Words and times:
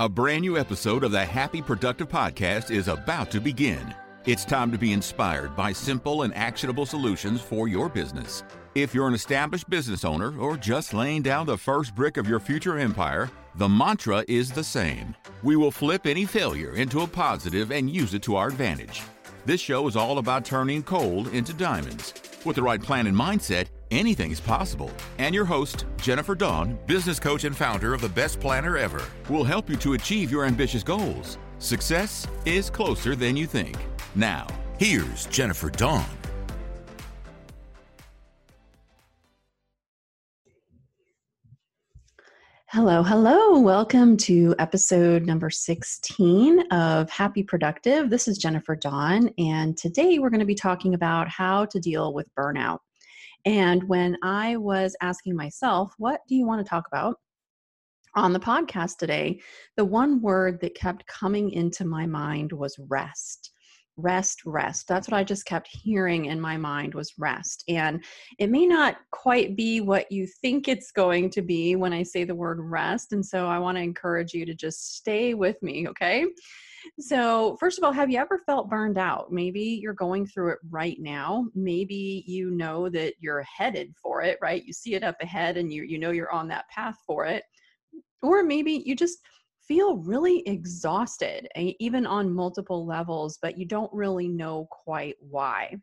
A 0.00 0.08
brand 0.08 0.40
new 0.40 0.56
episode 0.56 1.04
of 1.04 1.12
the 1.12 1.22
Happy 1.22 1.60
Productive 1.60 2.08
Podcast 2.08 2.70
is 2.70 2.88
about 2.88 3.30
to 3.32 3.38
begin. 3.38 3.94
It's 4.24 4.46
time 4.46 4.72
to 4.72 4.78
be 4.78 4.94
inspired 4.94 5.54
by 5.54 5.74
simple 5.74 6.22
and 6.22 6.34
actionable 6.34 6.86
solutions 6.86 7.42
for 7.42 7.68
your 7.68 7.90
business. 7.90 8.42
If 8.74 8.94
you're 8.94 9.08
an 9.08 9.12
established 9.12 9.68
business 9.68 10.02
owner 10.02 10.34
or 10.38 10.56
just 10.56 10.94
laying 10.94 11.20
down 11.20 11.44
the 11.44 11.58
first 11.58 11.94
brick 11.94 12.16
of 12.16 12.26
your 12.26 12.40
future 12.40 12.78
empire, 12.78 13.30
the 13.56 13.68
mantra 13.68 14.24
is 14.26 14.50
the 14.50 14.64
same. 14.64 15.14
We 15.42 15.56
will 15.56 15.70
flip 15.70 16.06
any 16.06 16.24
failure 16.24 16.76
into 16.76 17.02
a 17.02 17.06
positive 17.06 17.70
and 17.70 17.90
use 17.90 18.14
it 18.14 18.22
to 18.22 18.36
our 18.36 18.48
advantage. 18.48 19.02
This 19.44 19.60
show 19.60 19.86
is 19.86 19.96
all 19.96 20.16
about 20.16 20.46
turning 20.46 20.82
coal 20.82 21.28
into 21.28 21.52
diamonds. 21.52 22.14
With 22.46 22.56
the 22.56 22.62
right 22.62 22.80
plan 22.80 23.06
and 23.06 23.14
mindset, 23.14 23.66
anything 23.90 24.30
is 24.30 24.40
possible. 24.40 24.90
And 25.18 25.34
your 25.34 25.44
host, 25.44 25.84
Jennifer 26.00 26.34
Dawn, 26.34 26.78
business 26.86 27.20
coach 27.20 27.44
and 27.44 27.56
founder 27.56 27.94
of 27.94 28.00
the 28.00 28.08
Best 28.08 28.40
Planner 28.40 28.76
Ever, 28.76 29.02
will 29.28 29.44
help 29.44 29.68
you 29.68 29.76
to 29.76 29.94
achieve 29.94 30.30
your 30.30 30.44
ambitious 30.44 30.82
goals. 30.82 31.38
Success 31.58 32.26
is 32.44 32.70
closer 32.70 33.14
than 33.14 33.36
you 33.36 33.46
think. 33.46 33.76
Now, 34.14 34.46
here's 34.78 35.26
Jennifer 35.26 35.70
Dawn. 35.70 36.06
Hello, 42.72 43.02
hello. 43.02 43.58
Welcome 43.58 44.16
to 44.18 44.54
episode 44.60 45.26
number 45.26 45.50
16 45.50 46.70
of 46.70 47.10
Happy 47.10 47.42
Productive. 47.42 48.10
This 48.10 48.28
is 48.28 48.38
Jennifer 48.38 48.76
Dawn, 48.76 49.28
and 49.38 49.76
today 49.76 50.20
we're 50.20 50.30
going 50.30 50.38
to 50.38 50.46
be 50.46 50.54
talking 50.54 50.94
about 50.94 51.28
how 51.28 51.64
to 51.64 51.80
deal 51.80 52.14
with 52.14 52.32
burnout. 52.38 52.78
And 53.44 53.82
when 53.88 54.16
I 54.22 54.56
was 54.56 54.96
asking 55.00 55.36
myself, 55.36 55.94
what 55.98 56.20
do 56.28 56.34
you 56.34 56.46
want 56.46 56.64
to 56.64 56.68
talk 56.68 56.84
about? 56.86 57.16
on 58.16 58.32
the 58.32 58.40
podcast 58.40 58.96
today, 58.96 59.40
the 59.76 59.84
one 59.84 60.20
word 60.20 60.60
that 60.60 60.74
kept 60.74 61.06
coming 61.06 61.52
into 61.52 61.84
my 61.84 62.06
mind 62.06 62.52
was 62.52 62.76
rest 62.88 63.52
rest 64.02 64.42
rest. 64.46 64.86
That's 64.88 65.08
what 65.08 65.16
i 65.16 65.24
just 65.24 65.44
kept 65.46 65.68
hearing 65.70 66.26
in 66.26 66.40
my 66.40 66.56
mind 66.56 66.94
was 66.94 67.12
rest. 67.18 67.64
And 67.68 68.02
it 68.38 68.50
may 68.50 68.66
not 68.66 68.96
quite 69.10 69.56
be 69.56 69.80
what 69.80 70.10
you 70.10 70.26
think 70.26 70.68
it's 70.68 70.90
going 70.90 71.30
to 71.30 71.42
be 71.42 71.76
when 71.76 71.92
i 71.92 72.02
say 72.02 72.24
the 72.24 72.34
word 72.34 72.58
rest 72.60 73.12
and 73.12 73.24
so 73.24 73.46
i 73.46 73.58
want 73.58 73.76
to 73.76 73.82
encourage 73.82 74.32
you 74.32 74.46
to 74.46 74.54
just 74.54 74.96
stay 74.96 75.34
with 75.34 75.60
me 75.62 75.88
okay 75.88 76.26
so 76.98 77.56
first 77.60 77.78
of 77.78 77.84
all 77.84 77.92
have 77.92 78.10
you 78.10 78.18
ever 78.18 78.38
felt 78.46 78.70
burned 78.70 78.98
out? 78.98 79.32
Maybe 79.32 79.78
you're 79.82 79.94
going 79.94 80.26
through 80.26 80.52
it 80.52 80.58
right 80.70 80.96
now. 80.98 81.46
Maybe 81.54 82.24
you 82.26 82.50
know 82.50 82.88
that 82.90 83.14
you're 83.18 83.42
headed 83.42 83.94
for 84.02 84.22
it 84.22 84.38
right? 84.42 84.64
You 84.64 84.72
see 84.72 84.94
it 84.94 85.02
up 85.02 85.16
ahead 85.20 85.56
and 85.56 85.72
you 85.72 85.82
you 85.82 85.98
know 85.98 86.10
you're 86.10 86.32
on 86.32 86.48
that 86.48 86.68
path 86.68 86.96
for 87.06 87.26
it. 87.26 87.44
Or 88.22 88.42
maybe 88.42 88.82
you 88.84 88.94
just 88.94 89.18
feel 89.70 89.98
really 89.98 90.42
exhausted, 90.48 91.46
even 91.56 92.04
on 92.04 92.34
multiple 92.34 92.84
levels, 92.84 93.38
but 93.40 93.56
you 93.56 93.64
don't 93.64 93.92
really 93.92 94.26
know 94.26 94.66
quite 94.70 95.14
why. 95.20 95.76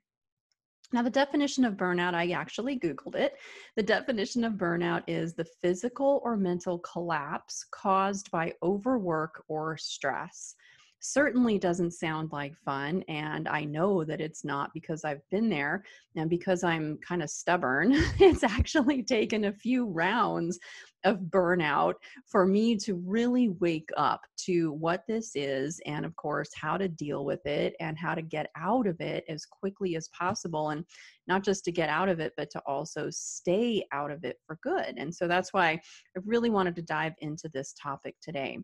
Now, 0.93 1.01
the 1.01 1.09
definition 1.09 1.65
of 1.65 1.75
burnout, 1.75 2.13
I 2.13 2.31
actually 2.31 2.79
Googled 2.79 3.15
it. 3.15 3.35
The 3.75 3.83
definition 3.83 4.43
of 4.45 4.53
burnout 4.53 5.03
is 5.07 5.33
the 5.33 5.47
physical 5.61 6.21
or 6.23 6.37
mental 6.37 6.79
collapse 6.79 7.65
caused 7.71 8.31
by 8.31 8.53
overwork 8.63 9.43
or 9.49 9.77
stress 9.77 10.55
certainly 10.99 11.57
doesn't 11.57 11.91
sound 11.91 12.31
like 12.31 12.55
fun. 12.57 13.03
And 13.07 13.47
I 13.47 13.63
know 13.63 14.03
that 14.03 14.21
it's 14.21 14.43
not 14.43 14.71
because 14.73 15.03
I've 15.03 15.27
been 15.29 15.49
there 15.49 15.83
and 16.15 16.29
because 16.29 16.63
I'm 16.63 16.97
kind 17.07 17.21
of 17.23 17.29
stubborn. 17.29 17.93
it's 18.19 18.43
actually 18.43 19.03
taken 19.03 19.45
a 19.45 19.53
few 19.53 19.85
rounds 19.85 20.59
of 21.03 21.17
burnout 21.29 21.93
for 22.25 22.45
me 22.45 22.75
to 22.75 22.95
really 22.95 23.49
wake 23.49 23.89
up 23.97 24.21
to 24.37 24.71
what 24.73 25.03
this 25.07 25.31
is 25.35 25.79
and 25.85 26.05
of 26.05 26.15
course 26.15 26.49
how 26.55 26.77
to 26.77 26.87
deal 26.87 27.25
with 27.25 27.45
it 27.45 27.75
and 27.79 27.97
how 27.97 28.15
to 28.15 28.21
get 28.21 28.49
out 28.55 28.87
of 28.87 28.99
it 28.99 29.23
as 29.29 29.45
quickly 29.45 29.95
as 29.95 30.09
possible 30.09 30.69
and 30.71 30.83
not 31.27 31.43
just 31.43 31.63
to 31.63 31.71
get 31.71 31.89
out 31.89 32.09
of 32.09 32.19
it 32.19 32.33
but 32.35 32.49
to 32.49 32.61
also 32.65 33.09
stay 33.09 33.83
out 33.91 34.11
of 34.11 34.23
it 34.23 34.37
for 34.45 34.57
good 34.63 34.95
and 34.97 35.13
so 35.13 35.27
that's 35.27 35.53
why 35.53 35.69
i 35.69 35.79
really 36.25 36.49
wanted 36.49 36.75
to 36.75 36.81
dive 36.81 37.13
into 37.19 37.49
this 37.53 37.73
topic 37.81 38.15
today 38.21 38.57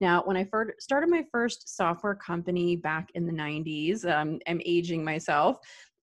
now, 0.00 0.22
when 0.24 0.36
I 0.36 0.44
first 0.44 0.80
started 0.80 1.10
my 1.10 1.24
first 1.32 1.76
software 1.76 2.14
company 2.14 2.76
back 2.76 3.08
in 3.14 3.26
the 3.26 3.32
90s, 3.32 4.08
um, 4.08 4.38
I'm 4.46 4.60
aging 4.64 5.04
myself. 5.04 5.56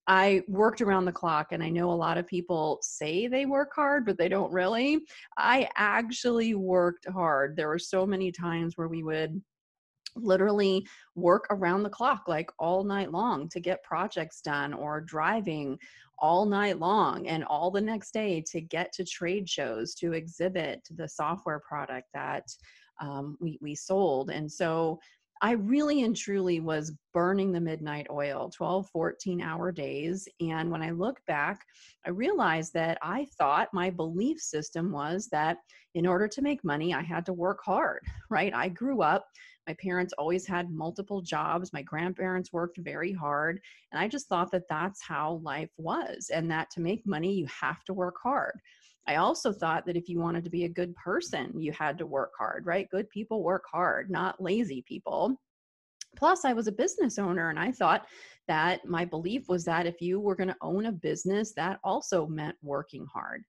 I 0.08 0.44
worked 0.48 0.82
around 0.82 1.06
the 1.06 1.12
clock, 1.12 1.52
and 1.52 1.64
I 1.64 1.70
know 1.70 1.92
a 1.92 1.94
lot 1.94 2.18
of 2.18 2.28
people 2.28 2.80
say 2.82 3.28
they 3.28 3.46
work 3.46 3.72
hard, 3.76 4.06
but 4.06 4.18
they 4.18 4.30
don't 4.30 4.52
really. 4.52 5.00
I 5.38 5.70
actually 5.76 6.54
worked 6.54 7.08
hard. 7.10 7.56
There 7.56 7.70
were 7.70 7.80
so 7.80 8.06
many 8.06 8.32
times 8.32 8.78
where 8.78 8.88
we 8.88 9.04
would 9.04 9.42
literally 10.16 10.88
work 11.16 11.48
around 11.50 11.84
the 11.84 11.90
clock, 11.90 12.26
like 12.28 12.50
all 12.60 12.84
night 12.84 13.12
long, 13.12 13.50
to 13.50 13.60
get 13.60 13.84
projects 13.84 14.42
done, 14.42 14.74
or 14.74 15.02
driving 15.02 15.78
all 16.20 16.46
night 16.46 16.80
long 16.80 17.28
and 17.28 17.44
all 17.44 17.70
the 17.72 17.82
next 17.82 18.14
day 18.14 18.42
to 18.50 18.62
get 18.62 18.94
to 18.94 19.04
trade 19.04 19.50
shows 19.50 19.94
to 19.96 20.14
exhibit 20.14 20.88
the 20.96 21.08
software 21.08 21.60
product 21.60 22.08
that 22.14 22.46
um, 23.02 23.38
we, 23.42 23.58
we 23.62 23.76
sold. 23.76 24.30
And 24.30 24.50
so 24.50 25.00
I 25.42 25.52
really 25.52 26.04
and 26.04 26.16
truly 26.16 26.60
was 26.60 26.94
burning 27.14 27.52
the 27.52 27.60
midnight 27.60 28.08
oil, 28.10 28.50
12, 28.56 28.90
14 28.90 29.42
hour 29.42 29.72
days. 29.72 30.28
And 30.40 30.72
when 30.72 30.82
I 30.82 30.92
look 30.92 31.20
back, 31.28 31.60
I 32.06 32.10
realized 32.12 32.74
that 32.74 32.98
I 33.02 33.28
thought 33.38 33.74
my 33.74 33.90
belief 33.90 34.40
system 34.40 34.92
was 34.92 35.28
that 35.32 35.58
in 35.94 36.08
order 36.08 36.28
to 36.28 36.42
make 36.42 36.64
money, 36.64 36.94
I 36.94 37.02
had 37.02 37.26
to 37.26 37.34
work 37.34 37.60
hard, 37.64 38.02
right? 38.30 38.54
I 38.54 38.70
grew 38.70 39.02
up, 39.02 39.26
my 39.68 39.76
parents 39.82 40.14
always 40.18 40.46
had 40.46 40.70
multiple 40.70 41.22
jobs, 41.22 41.74
my 41.74 41.82
grandparents 41.82 42.54
worked 42.54 42.78
very 42.78 43.12
hard. 43.12 43.60
And 43.92 44.00
I 44.00 44.08
just 44.08 44.28
thought 44.28 44.52
that 44.52 44.70
that's 44.70 45.02
how 45.02 45.42
life 45.44 45.72
was, 45.78 46.30
and 46.34 46.50
that 46.52 46.70
to 46.72 46.82
make 46.82 47.06
money, 47.06 47.34
you 47.34 47.48
have 47.48 47.84
to 47.86 47.94
work 47.94 48.16
hard. 48.22 48.60
I 49.08 49.16
also 49.16 49.52
thought 49.54 49.86
that 49.86 49.98
if 49.98 50.10
you 50.10 50.20
wanted 50.20 50.44
to 50.46 50.50
be 50.50 50.66
a 50.66 50.70
good 50.70 50.96
person, 50.96 51.60
you 51.60 51.72
had 51.72 51.98
to 52.00 52.08
work 52.08 52.32
hard, 52.38 52.66
right? 52.66 52.90
Good 52.90 53.10
people 53.10 53.44
work 53.44 53.64
hard, 53.72 54.10
not 54.10 54.42
lazy 54.42 54.84
people. 54.88 55.40
Plus, 56.16 56.46
I 56.46 56.54
was 56.54 56.68
a 56.68 56.72
business 56.72 57.20
owner, 57.20 57.50
and 57.50 57.60
I 57.60 57.72
thought 57.72 58.08
that 58.48 58.86
my 58.86 59.06
belief 59.06 59.48
was 59.48 59.66
that 59.66 59.86
if 59.86 60.02
you 60.02 60.20
were 60.20 60.36
going 60.36 60.48
to 60.48 60.56
own 60.62 60.86
a 60.86 60.92
business, 60.92 61.54
that 61.54 61.80
also 61.84 62.26
meant 62.26 62.56
working 62.62 63.06
hard. 63.14 63.44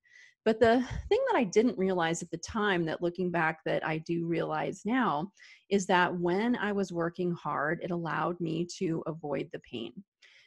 But 0.45 0.61
the 0.61 0.84
thing 1.09 1.19
that 1.28 1.37
I 1.37 1.45
didn't 1.45 1.78
realize 1.78 2.22
at 2.22 2.31
the 2.31 2.39
time, 2.39 2.84
that 2.84 3.03
looking 3.03 3.31
back, 3.31 3.61
that 3.66 3.84
I 3.87 3.99
do 3.99 4.27
realize 4.27 4.83
now, 4.84 5.33
is 5.71 5.87
that 5.87 6.15
when 6.16 6.56
I 6.56 6.72
was 6.72 6.93
working 6.93 7.33
hard, 7.33 7.81
it 7.83 7.91
allowed 7.91 8.41
me 8.41 8.66
to 8.78 9.03
avoid 9.06 9.49
the 9.53 9.61
pain. 9.61 9.93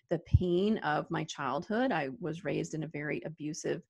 The 0.10 0.20
pain 0.20 0.78
of 0.80 1.10
my 1.10 1.24
childhood. 1.26 1.92
I 1.92 2.10
was 2.20 2.46
raised 2.46 2.76
in 2.76 2.84
a 2.84 2.88
very 2.88 3.22
abusive 3.26 3.82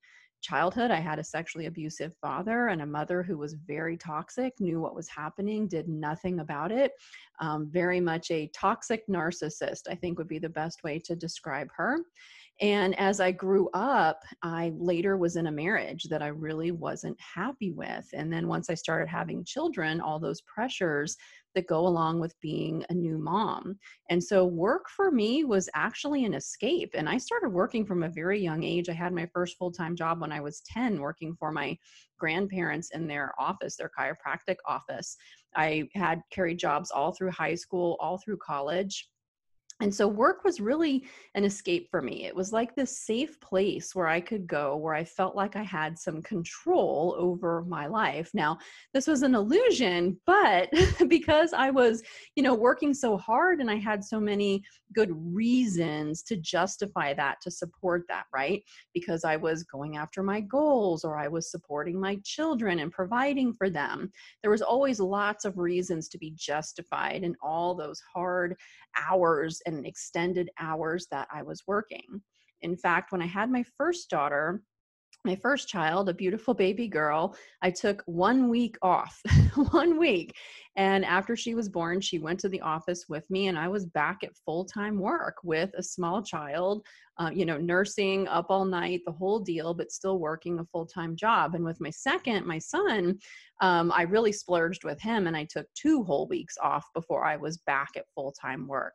childhood. 0.41 0.91
I 0.91 0.99
had 0.99 1.19
a 1.19 1.23
sexually 1.23 1.65
abusive 1.65 2.15
father 2.21 2.67
and 2.67 2.81
a 2.81 2.85
mother 2.85 3.23
who 3.23 3.37
was 3.37 3.53
very 3.53 3.97
toxic, 3.97 4.53
knew 4.59 4.79
what 4.79 4.95
was 4.95 5.07
happening, 5.09 5.67
did 5.67 5.87
nothing 5.87 6.39
about 6.39 6.71
it. 6.71 6.93
Um, 7.39 7.69
very 7.71 7.99
much 7.99 8.31
a 8.31 8.49
toxic 8.53 9.07
narcissist, 9.07 9.83
I 9.89 9.95
think 9.95 10.17
would 10.17 10.27
be 10.27 10.39
the 10.39 10.49
best 10.49 10.83
way 10.83 10.99
to 11.05 11.15
describe 11.15 11.69
her. 11.75 11.99
And 12.61 12.97
as 12.99 13.21
I 13.21 13.31
grew 13.31 13.69
up, 13.73 14.21
I 14.43 14.73
later 14.77 15.17
was 15.17 15.37
in 15.37 15.47
a 15.47 15.51
marriage 15.51 16.03
that 16.09 16.21
I 16.21 16.27
really 16.27 16.71
wasn't 16.71 17.17
happy 17.19 17.71
with. 17.71 18.05
And 18.13 18.31
then 18.31 18.49
once 18.49 18.69
I 18.69 18.73
started 18.73 19.07
having 19.07 19.45
children, 19.45 20.01
all 20.01 20.19
those 20.19 20.41
pressures 20.41 21.15
that 21.55 21.67
go 21.67 21.87
along 21.87 22.19
with 22.19 22.39
being 22.41 22.85
a 22.89 22.93
new 22.93 23.17
mom. 23.17 23.77
And 24.09 24.21
so 24.21 24.45
work 24.45 24.89
for 24.89 25.09
me 25.09 25.45
was 25.45 25.69
actually 25.73 26.25
an 26.25 26.33
escape. 26.33 26.91
And 26.95 27.07
I 27.07 27.17
started 27.17 27.49
working 27.49 27.85
from 27.85 28.03
a 28.03 28.09
very 28.09 28.39
young 28.39 28.63
age. 28.63 28.89
I 28.89 28.93
had 28.93 29.13
my 29.13 29.27
first 29.33 29.57
full 29.57 29.71
time 29.71 29.95
job 29.95 30.19
when 30.19 30.31
I 30.31 30.41
was 30.41 30.61
10, 30.67 30.99
working 30.99 31.35
for 31.39 31.53
my 31.53 31.77
grandparents 32.19 32.91
in 32.93 33.07
their 33.07 33.33
office, 33.39 33.77
their 33.77 33.91
chiropractic 33.97 34.57
office. 34.67 35.15
I 35.55 35.87
had 35.95 36.21
carried 36.29 36.59
jobs 36.59 36.91
all 36.91 37.13
through 37.13 37.31
high 37.31 37.55
school, 37.55 37.95
all 38.01 38.17
through 38.17 38.37
college 38.37 39.07
and 39.81 39.93
so 39.93 40.07
work 40.07 40.43
was 40.43 40.59
really 40.59 41.05
an 41.35 41.45
escape 41.45 41.89
for 41.89 42.01
me. 42.01 42.25
It 42.25 42.35
was 42.35 42.51
like 42.51 42.75
this 42.75 42.97
safe 42.97 43.39
place 43.39 43.95
where 43.95 44.07
I 44.07 44.19
could 44.19 44.45
go, 44.45 44.75
where 44.75 44.93
I 44.93 45.05
felt 45.05 45.37
like 45.37 45.55
I 45.55 45.63
had 45.63 45.97
some 45.97 46.21
control 46.21 47.15
over 47.17 47.63
my 47.65 47.87
life. 47.87 48.29
Now, 48.33 48.57
this 48.93 49.07
was 49.07 49.21
an 49.21 49.35
illusion, 49.35 50.19
but 50.25 50.69
because 51.07 51.53
I 51.53 51.69
was, 51.69 52.03
you 52.35 52.43
know, 52.43 52.53
working 52.53 52.93
so 52.93 53.17
hard 53.17 53.61
and 53.61 53.71
I 53.71 53.75
had 53.75 54.03
so 54.03 54.19
many 54.19 54.63
good 54.93 55.11
reasons 55.33 56.23
to 56.23 56.35
justify 56.35 57.13
that, 57.13 57.39
to 57.43 57.51
support 57.51 58.03
that, 58.09 58.25
right? 58.33 58.61
Because 58.93 59.23
I 59.23 59.37
was 59.37 59.63
going 59.63 59.95
after 59.95 60.23
my 60.23 60.41
goals 60.41 61.05
or 61.05 61.17
I 61.17 61.29
was 61.29 61.51
supporting 61.51 61.99
my 61.99 62.17
children 62.25 62.79
and 62.79 62.91
providing 62.91 63.53
for 63.53 63.69
them. 63.69 64.11
There 64.41 64.51
was 64.51 64.61
always 64.61 64.99
lots 64.99 65.45
of 65.45 65.57
reasons 65.57 66.09
to 66.09 66.17
be 66.17 66.33
justified 66.35 67.23
in 67.23 67.37
all 67.41 67.75
those 67.75 68.01
hard 68.13 68.57
hours 68.99 69.61
and 69.73 69.85
extended 69.85 70.49
hours 70.59 71.07
that 71.11 71.27
I 71.33 71.43
was 71.43 71.63
working. 71.67 72.21
In 72.61 72.75
fact, 72.75 73.11
when 73.11 73.21
I 73.21 73.27
had 73.27 73.49
my 73.49 73.63
first 73.77 74.09
daughter, 74.09 74.61
my 75.25 75.35
first 75.35 75.67
child, 75.67 76.07
a 76.07 76.13
beautiful 76.13 76.53
baby 76.53 76.87
girl, 76.87 77.35
I 77.61 77.71
took 77.71 78.01
one 78.05 78.47
week 78.47 78.77
off, 78.81 79.21
one 79.71 79.99
week. 79.99 80.33
And 80.77 81.03
after 81.03 81.35
she 81.35 81.55
was 81.55 81.67
born, 81.67 81.99
she 81.99 82.19
went 82.19 82.39
to 82.39 82.49
the 82.49 82.61
office 82.61 83.05
with 83.09 83.29
me, 83.29 83.47
and 83.47 83.59
I 83.59 83.67
was 83.67 83.85
back 83.85 84.19
at 84.23 84.37
full 84.45 84.63
time 84.63 84.97
work 84.97 85.35
with 85.43 85.71
a 85.77 85.83
small 85.83 86.23
child, 86.23 86.85
uh, 87.17 87.31
you 87.33 87.45
know, 87.45 87.57
nursing 87.57 88.29
up 88.29 88.45
all 88.49 88.63
night, 88.63 89.01
the 89.05 89.11
whole 89.11 89.39
deal, 89.39 89.73
but 89.73 89.91
still 89.91 90.19
working 90.19 90.59
a 90.59 90.65
full 90.65 90.85
time 90.85 91.17
job. 91.17 91.53
And 91.53 91.65
with 91.65 91.81
my 91.81 91.89
second, 91.89 92.45
my 92.45 92.59
son, 92.59 93.19
um, 93.59 93.91
I 93.93 94.03
really 94.03 94.31
splurged 94.31 94.85
with 94.85 95.01
him, 95.01 95.27
and 95.27 95.35
I 95.35 95.45
took 95.49 95.67
two 95.75 96.03
whole 96.03 96.29
weeks 96.29 96.55
off 96.63 96.85
before 96.93 97.25
I 97.25 97.35
was 97.35 97.57
back 97.57 97.89
at 97.97 98.05
full 98.15 98.33
time 98.41 98.67
work. 98.67 98.93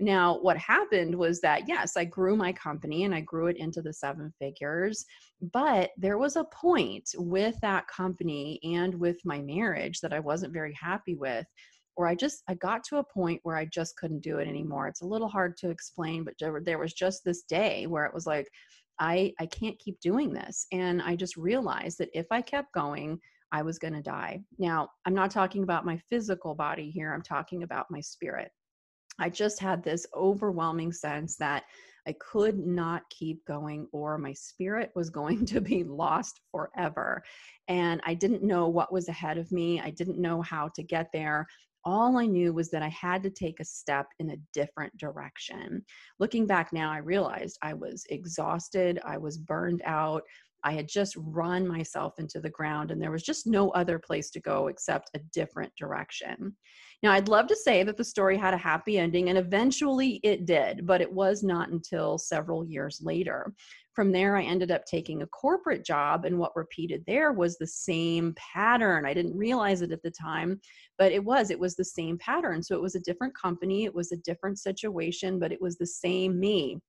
Now, 0.00 0.38
what 0.40 0.56
happened 0.56 1.14
was 1.14 1.40
that, 1.42 1.68
yes, 1.68 1.96
I 1.96 2.04
grew 2.04 2.36
my 2.36 2.52
company 2.52 3.04
and 3.04 3.14
I 3.14 3.20
grew 3.20 3.46
it 3.46 3.56
into 3.56 3.80
the 3.80 3.92
seven 3.92 4.32
figures, 4.40 5.04
but 5.52 5.90
there 5.96 6.18
was 6.18 6.34
a 6.34 6.44
point 6.44 7.08
with 7.16 7.54
that 7.62 7.86
company 7.86 8.58
and 8.64 8.94
with 8.94 9.18
my 9.24 9.40
marriage 9.40 10.00
that 10.00 10.12
I 10.12 10.18
wasn't 10.18 10.52
very 10.52 10.74
happy 10.80 11.14
with 11.14 11.46
or 11.96 12.08
I 12.08 12.14
just 12.14 12.42
I 12.48 12.54
got 12.54 12.82
to 12.84 12.98
a 12.98 13.04
point 13.04 13.40
where 13.44 13.56
I 13.56 13.66
just 13.66 13.96
couldn't 13.96 14.22
do 14.22 14.38
it 14.38 14.48
anymore. 14.48 14.88
It's 14.88 15.02
a 15.02 15.06
little 15.06 15.28
hard 15.28 15.56
to 15.58 15.70
explain, 15.70 16.24
but 16.24 16.34
there 16.64 16.78
was 16.78 16.92
just 16.92 17.22
this 17.24 17.42
day 17.42 17.86
where 17.86 18.04
it 18.04 18.14
was 18.14 18.26
like 18.26 18.48
I 18.98 19.32
I 19.38 19.46
can't 19.46 19.78
keep 19.78 20.00
doing 20.00 20.32
this 20.32 20.66
and 20.72 21.02
I 21.02 21.16
just 21.16 21.36
realized 21.36 21.98
that 21.98 22.10
if 22.12 22.26
I 22.30 22.42
kept 22.42 22.72
going, 22.72 23.18
I 23.52 23.62
was 23.62 23.78
going 23.78 23.94
to 23.94 24.02
die. 24.02 24.40
Now, 24.58 24.88
I'm 25.06 25.14
not 25.14 25.30
talking 25.30 25.62
about 25.62 25.86
my 25.86 25.96
physical 26.10 26.56
body 26.56 26.90
here. 26.90 27.12
I'm 27.14 27.22
talking 27.22 27.62
about 27.62 27.86
my 27.90 28.00
spirit. 28.00 28.50
I 29.18 29.30
just 29.30 29.60
had 29.60 29.82
this 29.82 30.06
overwhelming 30.14 30.92
sense 30.92 31.36
that 31.36 31.64
I 32.06 32.14
could 32.20 32.58
not 32.58 33.08
keep 33.10 33.44
going, 33.46 33.88
or 33.92 34.18
my 34.18 34.32
spirit 34.32 34.90
was 34.94 35.10
going 35.10 35.46
to 35.46 35.60
be 35.60 35.84
lost 35.84 36.40
forever. 36.50 37.22
And 37.68 38.00
I 38.04 38.14
didn't 38.14 38.42
know 38.42 38.68
what 38.68 38.92
was 38.92 39.08
ahead 39.08 39.38
of 39.38 39.50
me. 39.52 39.80
I 39.80 39.90
didn't 39.90 40.18
know 40.18 40.42
how 40.42 40.68
to 40.74 40.82
get 40.82 41.08
there. 41.12 41.46
All 41.86 42.16
I 42.16 42.24
knew 42.24 42.52
was 42.52 42.70
that 42.70 42.82
I 42.82 42.88
had 42.88 43.22
to 43.24 43.30
take 43.30 43.60
a 43.60 43.64
step 43.64 44.06
in 44.18 44.30
a 44.30 44.38
different 44.54 44.96
direction. 44.96 45.84
Looking 46.18 46.46
back 46.46 46.72
now, 46.72 46.90
I 46.90 46.98
realized 46.98 47.58
I 47.60 47.74
was 47.74 48.06
exhausted, 48.08 49.00
I 49.04 49.18
was 49.18 49.36
burned 49.36 49.82
out. 49.84 50.22
I 50.64 50.72
had 50.72 50.88
just 50.88 51.14
run 51.18 51.68
myself 51.68 52.18
into 52.18 52.40
the 52.40 52.50
ground, 52.50 52.90
and 52.90 53.00
there 53.00 53.10
was 53.10 53.22
just 53.22 53.46
no 53.46 53.70
other 53.70 53.98
place 53.98 54.30
to 54.30 54.40
go 54.40 54.68
except 54.68 55.10
a 55.14 55.20
different 55.32 55.72
direction. 55.76 56.56
Now, 57.02 57.12
I'd 57.12 57.28
love 57.28 57.46
to 57.48 57.56
say 57.56 57.82
that 57.82 57.98
the 57.98 58.04
story 58.04 58.38
had 58.38 58.54
a 58.54 58.58
happy 58.58 58.98
ending, 58.98 59.28
and 59.28 59.36
eventually 59.36 60.20
it 60.22 60.46
did, 60.46 60.86
but 60.86 61.02
it 61.02 61.12
was 61.12 61.42
not 61.42 61.68
until 61.68 62.16
several 62.16 62.64
years 62.64 63.00
later. 63.02 63.52
From 63.92 64.10
there, 64.10 64.36
I 64.36 64.42
ended 64.42 64.70
up 64.70 64.86
taking 64.86 65.20
a 65.20 65.26
corporate 65.26 65.84
job, 65.84 66.24
and 66.24 66.38
what 66.38 66.56
repeated 66.56 67.04
there 67.06 67.32
was 67.32 67.58
the 67.58 67.66
same 67.66 68.34
pattern. 68.36 69.04
I 69.04 69.12
didn't 69.12 69.36
realize 69.36 69.82
it 69.82 69.92
at 69.92 70.02
the 70.02 70.10
time, 70.10 70.60
but 70.96 71.12
it 71.12 71.22
was. 71.22 71.50
It 71.50 71.60
was 71.60 71.76
the 71.76 71.84
same 71.84 72.16
pattern. 72.16 72.62
So 72.62 72.74
it 72.74 72.82
was 72.82 72.94
a 72.94 73.00
different 73.00 73.36
company, 73.36 73.84
it 73.84 73.94
was 73.94 74.12
a 74.12 74.16
different 74.16 74.58
situation, 74.58 75.38
but 75.38 75.52
it 75.52 75.60
was 75.60 75.76
the 75.76 75.86
same 75.86 76.40
me 76.40 76.80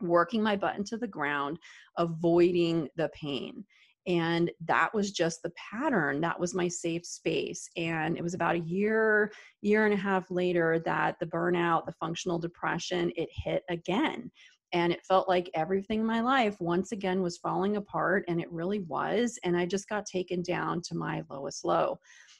working 0.00 0.42
my 0.42 0.56
butt 0.56 0.76
into 0.76 0.96
the 0.96 1.06
ground, 1.06 1.58
avoiding 1.96 2.88
the 2.96 3.10
pain. 3.14 3.64
And 4.06 4.52
that 4.66 4.94
was 4.94 5.10
just 5.10 5.42
the 5.42 5.52
pattern. 5.56 6.20
That 6.20 6.38
was 6.38 6.54
my 6.54 6.68
safe 6.68 7.04
space. 7.04 7.68
And 7.76 8.16
it 8.16 8.22
was 8.22 8.34
about 8.34 8.54
a 8.54 8.60
year, 8.60 9.32
year 9.62 9.84
and 9.84 9.92
a 9.92 9.96
half 9.96 10.30
later 10.30 10.80
that 10.84 11.16
the 11.18 11.26
burnout, 11.26 11.86
the 11.86 11.92
functional 11.92 12.38
depression, 12.38 13.10
it 13.16 13.28
hit 13.32 13.64
again. 13.68 14.30
And 14.72 14.92
it 14.92 15.04
felt 15.06 15.28
like 15.28 15.50
everything 15.54 16.00
in 16.00 16.06
my 16.06 16.20
life 16.20 16.56
once 16.60 16.92
again 16.92 17.22
was 17.22 17.38
falling 17.38 17.76
apart, 17.76 18.24
and 18.28 18.40
it 18.40 18.50
really 18.50 18.80
was. 18.80 19.38
And 19.44 19.56
I 19.56 19.64
just 19.64 19.88
got 19.88 20.06
taken 20.06 20.42
down 20.42 20.82
to 20.82 20.96
my 20.96 21.22
lowest 21.30 21.64
low. 21.64 21.98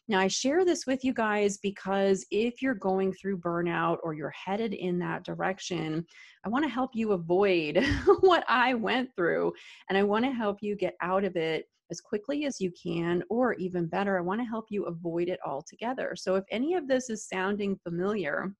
Now, 0.08 0.20
I 0.20 0.28
share 0.28 0.64
this 0.64 0.86
with 0.86 1.04
you 1.04 1.12
guys 1.12 1.58
because 1.58 2.24
if 2.30 2.62
you're 2.62 2.74
going 2.74 3.12
through 3.12 3.38
burnout 3.38 3.98
or 4.04 4.14
you're 4.14 4.30
headed 4.30 4.72
in 4.72 4.98
that 5.00 5.24
direction, 5.24 6.06
I 6.44 6.48
want 6.48 6.64
to 6.64 6.70
help 6.70 6.90
you 6.94 7.12
avoid 7.12 7.84
what 8.20 8.44
I 8.48 8.74
went 8.74 9.10
through. 9.16 9.52
And 9.88 9.98
I 9.98 10.04
want 10.04 10.24
to 10.24 10.30
help 10.30 10.58
you 10.60 10.76
get 10.76 10.94
out 11.02 11.24
of 11.24 11.34
it 11.36 11.66
as 11.90 12.00
quickly 12.00 12.46
as 12.46 12.60
you 12.60 12.72
can, 12.80 13.22
or 13.30 13.54
even 13.54 13.86
better, 13.86 14.18
I 14.18 14.20
want 14.20 14.40
to 14.40 14.46
help 14.46 14.66
you 14.70 14.84
avoid 14.84 15.28
it 15.28 15.40
altogether. 15.44 16.14
So 16.16 16.34
if 16.34 16.44
any 16.50 16.74
of 16.74 16.88
this 16.88 17.10
is 17.10 17.28
sounding 17.28 17.76
familiar, 17.76 18.52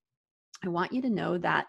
I 0.64 0.69
want 0.69 0.93
you 0.93 1.02
to 1.02 1.10
know 1.10 1.38
that 1.38 1.66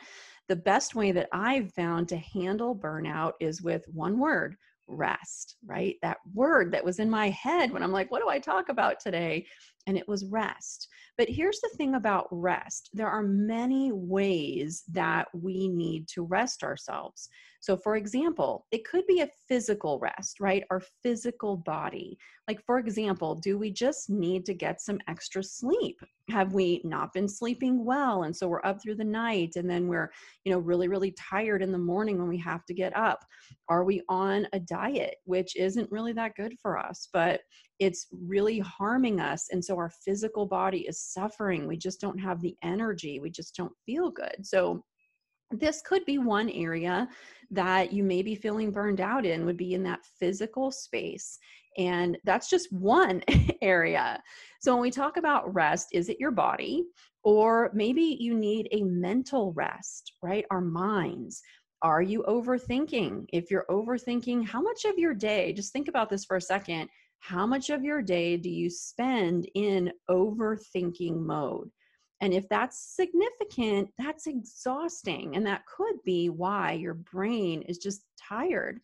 the 0.47 0.56
best 0.56 0.95
way 0.95 1.12
that 1.12 1.29
I've 1.33 1.74
found 1.74 2.07
to 2.09 2.18
handle 2.18 2.75
burnout 2.75 3.33
is 3.39 3.62
with 3.62 3.83
one 3.88 4.19
word 4.19 4.56
rest, 4.88 5.57
right? 5.66 5.95
That 6.01 6.18
word 6.34 6.72
that 6.72 6.84
was 6.84 7.00
in 7.00 7.10
my 7.10 7.30
head 7.30 7.72
when 7.72 7.84
I'm 7.84 7.92
like, 7.92 8.12
what 8.12 8.22
do 8.22 8.30
I 8.30 8.39
talk 8.39 8.69
about 8.69 9.00
today? 9.00 9.45
And 9.86 9.98
it 9.98 10.07
was 10.07 10.25
rest. 10.25 10.88
But 11.18 11.30
here's 11.30 11.60
the 11.62 11.69
thing 11.78 11.95
about 11.95 12.28
rest 12.31 12.89
there 12.94 13.10
are 13.10 13.24
many 13.24 13.92
ways 13.92 14.84
that 14.92 15.28
we 15.34 15.68
need 15.68 16.07
to 16.10 16.24
rest 16.24 16.63
ourselves. 16.63 17.30
So, 17.59 17.75
for 17.75 17.95
example, 17.95 18.65
it 18.71 18.86
could 18.86 19.06
be 19.07 19.21
a 19.21 19.30
physical 19.48 20.00
rest, 20.00 20.39
right? 20.39 20.63
Our 20.69 20.81
physical 21.04 21.57
body. 21.57 22.18
Like, 22.48 22.63
for 22.65 22.80
example, 22.80 23.36
do 23.36 23.57
we 23.57 23.71
just 23.71 24.09
need 24.09 24.45
to 24.45 24.54
get 24.54 24.81
some 24.81 25.00
extra 25.07 25.44
sleep? 25.44 26.00
Have 26.30 26.54
we 26.54 26.81
not 26.83 27.13
been 27.13 27.27
sleeping 27.27 27.83
well? 27.83 28.24
And 28.24 28.36
so 28.36 28.48
we're 28.48 28.65
up 28.65 28.81
through 28.81 28.95
the 28.95 29.04
night 29.04 29.54
and 29.56 29.69
then 29.69 29.88
we're, 29.88 30.12
you 30.45 30.51
know, 30.51 30.59
really, 30.59 30.88
really 30.88 31.12
tired 31.12 31.62
in 31.62 31.71
the 31.71 31.77
morning 31.77 32.18
when 32.18 32.27
we 32.27 32.38
have 32.39 32.65
to 32.65 32.74
get 32.74 32.95
up. 32.95 33.19
Are 33.69 33.83
we 33.83 34.01
on 34.07 34.48
a 34.53 34.60
diet, 34.60 35.15
which 35.25 35.56
isn't 35.56 35.92
really 35.92 36.13
that 36.13 36.36
good 36.36 36.56
for 36.62 36.77
us, 36.77 37.10
but 37.12 37.42
it's 37.80 38.07
really 38.12 38.60
harming 38.60 39.19
us. 39.19 39.48
And 39.51 39.63
so 39.63 39.75
our 39.75 39.92
physical 40.03 40.45
body 40.45 40.80
is 40.88 41.00
suffering. 41.00 41.68
We 41.68 41.77
just 41.77 42.01
don't 42.01 42.18
have 42.19 42.42
the 42.42 42.56
energy. 42.63 43.19
We 43.19 43.30
just 43.30 43.56
don't 43.56 43.74
feel 43.86 44.10
good. 44.10 44.36
So, 44.44 44.83
this 45.52 45.82
could 45.82 46.04
be 46.06 46.18
one 46.18 46.50
area 46.50 47.08
that 47.52 47.94
you 47.94 48.04
may 48.04 48.22
be 48.22 48.36
feeling 48.36 48.72
burned 48.72 49.00
out 49.00 49.26
in 49.26 49.46
would 49.46 49.58
be 49.58 49.74
in 49.74 49.84
that 49.84 50.06
physical 50.20 50.72
space 50.72 51.40
and 51.78 52.18
that's 52.24 52.50
just 52.50 52.74
one 52.74 53.22
area. 53.62 54.22
So 54.60 54.74
when 54.74 54.82
we 54.82 54.92
talk 54.92 55.18
about 55.18 55.54
rest 55.54 55.90
is 55.94 56.10
it 56.10 56.20
your 56.20 56.32
body? 56.32 56.84
Or 57.24 57.72
maybe 57.74 58.18
you 58.20 58.34
need 58.34 58.68
a 58.72 58.84
mental 58.84 59.54
rest 59.54 60.14
right? 60.22 60.46
Our 60.52 60.62
minds. 60.62 61.42
Are 61.84 62.02
you 62.02 62.24
overthinking? 62.28 63.26
If 63.32 63.52
you're 63.52 63.66
overthinking 63.70 64.48
how 64.48 64.62
much 64.62 64.86
of 64.86 64.98
your 64.98 65.14
day 65.14 65.54
just 65.54 65.72
think 65.72 65.88
about 65.88 66.10
this 66.10 66.26
for 66.26 66.38
a 66.38 66.42
second 66.42 66.90
how 67.20 67.46
much 67.46 67.70
of 67.70 67.84
your 67.84 68.02
day 68.02 68.38
do 68.38 68.50
you 68.50 68.70
spend 68.70 69.50
in 69.56 69.92
overthinking 70.10 71.18
mode 71.18 71.70
and 72.22 72.34
if 72.34 72.50
that's 72.50 72.96
significant, 72.96 73.89
that's 73.98 74.27
exhausting. 74.27 75.36
And 75.36 75.46
that 75.46 75.65
could 75.65 75.96
be 76.03 76.30
why 76.30 76.74
your 76.74 76.96
brain 76.96 77.62
is 77.63 77.77
just 77.77 78.06
tired. 78.20 78.80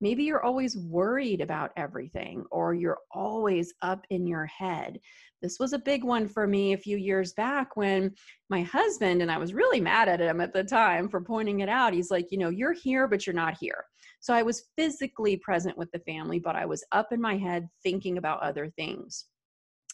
Maybe 0.00 0.24
you're 0.24 0.44
always 0.44 0.76
worried 0.76 1.40
about 1.40 1.72
everything 1.76 2.44
or 2.50 2.74
you're 2.74 2.98
always 3.12 3.72
up 3.80 4.04
in 4.10 4.26
your 4.26 4.44
head. 4.46 5.00
This 5.40 5.58
was 5.58 5.72
a 5.72 5.78
big 5.78 6.04
one 6.04 6.28
for 6.28 6.46
me 6.46 6.74
a 6.74 6.78
few 6.78 6.96
years 6.98 7.32
back 7.32 7.76
when 7.76 8.14
my 8.50 8.62
husband, 8.62 9.22
and 9.22 9.30
I 9.30 9.38
was 9.38 9.54
really 9.54 9.80
mad 9.80 10.08
at 10.08 10.20
him 10.20 10.40
at 10.40 10.52
the 10.52 10.64
time 10.64 11.08
for 11.08 11.20
pointing 11.20 11.60
it 11.60 11.68
out. 11.68 11.94
He's 11.94 12.10
like, 12.10 12.30
You 12.30 12.38
know, 12.38 12.50
you're 12.50 12.72
here, 12.72 13.08
but 13.08 13.26
you're 13.26 13.34
not 13.34 13.56
here. 13.58 13.84
So 14.20 14.34
I 14.34 14.42
was 14.42 14.64
physically 14.76 15.36
present 15.38 15.78
with 15.78 15.90
the 15.92 16.00
family, 16.00 16.38
but 16.38 16.56
I 16.56 16.66
was 16.66 16.84
up 16.92 17.12
in 17.12 17.20
my 17.20 17.36
head 17.36 17.68
thinking 17.82 18.18
about 18.18 18.42
other 18.42 18.68
things. 18.76 19.26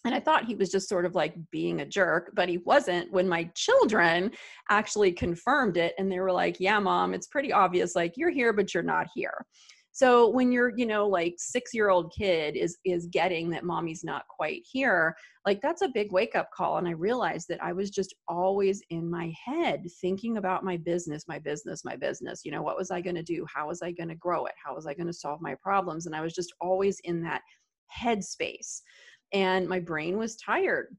And 0.05 0.15
I 0.15 0.21
thought 0.21 0.47
he 0.47 0.57
was 0.57 0.71
just 0.71 0.89
sort 0.89 1.05
of 1.05 1.15
like 1.15 1.35
being 1.51 1.81
a 1.81 1.87
jerk, 1.87 2.33
but 2.35 2.49
he 2.49 2.59
wasn't 2.59 3.13
when 3.13 3.29
my 3.29 3.45
children 3.55 4.33
actually 4.69 5.13
confirmed 5.13 5.77
it. 5.77 5.95
And 5.99 6.11
they 6.11 6.19
were 6.19 6.33
like, 6.33 6.59
Yeah, 6.59 6.79
mom, 6.81 7.15
it's 7.15 7.29
pretty 7.29 7.53
obvious. 7.53 7.95
Like, 7.95 8.15
you're 8.17 8.31
here, 8.31 8.53
but 8.53 8.75
you're 8.75 8.83
not 8.83 9.07
here. 9.15 9.47
So 9.95 10.31
when 10.31 10.51
your, 10.51 10.73
you 10.75 10.87
know, 10.87 11.07
like 11.07 11.35
six 11.37 11.75
year 11.75 11.91
old 11.91 12.15
kid 12.17 12.57
is 12.57 12.79
is 12.85 13.07
getting 13.09 13.51
that 13.51 13.65
mommy's 13.65 14.03
not 14.03 14.25
quite 14.27 14.63
here, 14.65 15.15
like 15.45 15.61
that's 15.61 15.83
a 15.83 15.91
big 15.93 16.11
wake 16.13 16.35
up 16.35 16.49
call. 16.51 16.79
And 16.79 16.89
I 16.89 16.93
realized 16.93 17.47
that 17.51 17.63
I 17.63 17.75
was 17.75 17.91
just 17.91 18.15
always 18.27 18.81
in 18.89 19.11
my 19.11 19.33
head 19.45 19.85
thinking 20.01 20.39
about 20.39 20.65
my 20.65 20.79
business, 20.79 21.29
my 21.29 21.39
business, 21.39 21.85
my 21.85 21.95
business. 21.95 22.41
You 22.43 22.53
know, 22.53 22.63
what 22.63 22.79
was 22.79 22.91
I 22.91 23.03
going 23.03 23.17
to 23.17 23.23
do? 23.23 23.45
How 23.55 23.69
was 23.69 23.83
I 23.83 23.93
going 23.93 24.09
to 24.09 24.15
grow 24.15 24.47
it? 24.47 24.55
How 24.65 24.75
was 24.75 24.87
I 24.87 24.95
going 24.95 25.09
to 25.09 25.13
solve 25.13 25.43
my 25.43 25.55
problems? 25.63 26.07
And 26.07 26.17
I 26.17 26.23
was 26.23 26.33
just 26.33 26.55
always 26.63 26.99
in 27.05 27.23
that 27.25 27.43
headspace 27.95 28.81
and 29.33 29.69
my 29.69 29.81
brain 29.81 30.19
was 30.19 30.37
tired. 30.37 30.97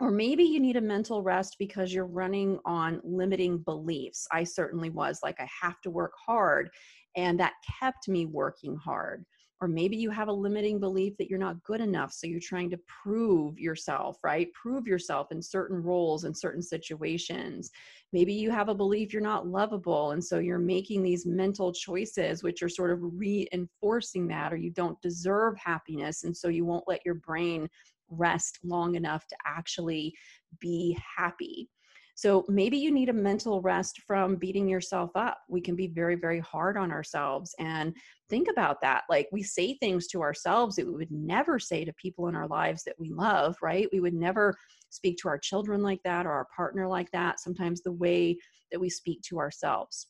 Or 0.00 0.10
maybe 0.10 0.44
you 0.44 0.60
need 0.60 0.76
a 0.76 0.80
mental 0.80 1.22
rest 1.22 1.56
because 1.58 1.92
you're 1.92 2.06
running 2.06 2.60
on 2.64 3.00
limiting 3.02 3.58
beliefs. 3.58 4.28
I 4.30 4.44
certainly 4.44 4.90
was 4.90 5.20
like, 5.24 5.40
I 5.40 5.48
have 5.60 5.80
to 5.80 5.90
work 5.90 6.12
hard. 6.24 6.70
And 7.16 7.40
that 7.40 7.54
kept 7.80 8.08
me 8.08 8.26
working 8.26 8.76
hard. 8.76 9.24
Or 9.60 9.66
maybe 9.66 9.96
you 9.96 10.10
have 10.10 10.28
a 10.28 10.32
limiting 10.32 10.78
belief 10.78 11.16
that 11.16 11.28
you're 11.28 11.38
not 11.38 11.62
good 11.64 11.80
enough. 11.80 12.12
So 12.12 12.28
you're 12.28 12.38
trying 12.38 12.70
to 12.70 12.78
prove 13.02 13.58
yourself, 13.58 14.18
right? 14.22 14.52
Prove 14.52 14.86
yourself 14.86 15.32
in 15.32 15.42
certain 15.42 15.82
roles, 15.82 16.24
in 16.24 16.32
certain 16.32 16.62
situations. 16.62 17.70
Maybe 18.12 18.32
you 18.32 18.52
have 18.52 18.68
a 18.68 18.74
belief 18.74 19.12
you're 19.12 19.20
not 19.20 19.48
lovable. 19.48 20.12
And 20.12 20.24
so 20.24 20.38
you're 20.38 20.58
making 20.58 21.02
these 21.02 21.26
mental 21.26 21.72
choices, 21.72 22.42
which 22.44 22.62
are 22.62 22.68
sort 22.68 22.92
of 22.92 23.00
reinforcing 23.02 24.28
that, 24.28 24.52
or 24.52 24.56
you 24.56 24.70
don't 24.70 25.00
deserve 25.02 25.56
happiness. 25.58 26.22
And 26.22 26.36
so 26.36 26.48
you 26.48 26.64
won't 26.64 26.86
let 26.86 27.04
your 27.04 27.16
brain 27.16 27.68
rest 28.10 28.60
long 28.62 28.94
enough 28.94 29.26
to 29.26 29.36
actually 29.44 30.14
be 30.60 30.96
happy. 31.16 31.68
So 32.18 32.44
maybe 32.48 32.76
you 32.76 32.90
need 32.90 33.10
a 33.10 33.12
mental 33.12 33.62
rest 33.62 34.00
from 34.04 34.34
beating 34.34 34.68
yourself 34.68 35.12
up. 35.14 35.38
We 35.48 35.60
can 35.60 35.76
be 35.76 35.86
very, 35.86 36.16
very 36.16 36.40
hard 36.40 36.76
on 36.76 36.90
ourselves. 36.90 37.54
And 37.60 37.94
think 38.28 38.48
about 38.50 38.80
that. 38.80 39.04
Like 39.08 39.28
we 39.30 39.44
say 39.44 39.74
things 39.74 40.08
to 40.08 40.20
ourselves 40.20 40.74
that 40.74 40.86
we 40.86 40.94
would 40.94 41.12
never 41.12 41.60
say 41.60 41.84
to 41.84 41.92
people 41.92 42.26
in 42.26 42.34
our 42.34 42.48
lives 42.48 42.82
that 42.82 42.98
we 42.98 43.10
love, 43.10 43.56
right? 43.62 43.86
We 43.92 44.00
would 44.00 44.14
never 44.14 44.56
speak 44.90 45.18
to 45.18 45.28
our 45.28 45.38
children 45.38 45.80
like 45.80 46.00
that 46.02 46.26
or 46.26 46.32
our 46.32 46.48
partner 46.56 46.88
like 46.88 47.08
that. 47.12 47.38
Sometimes 47.38 47.82
the 47.82 47.92
way 47.92 48.36
that 48.72 48.80
we 48.80 48.90
speak 48.90 49.22
to 49.28 49.38
ourselves. 49.38 50.08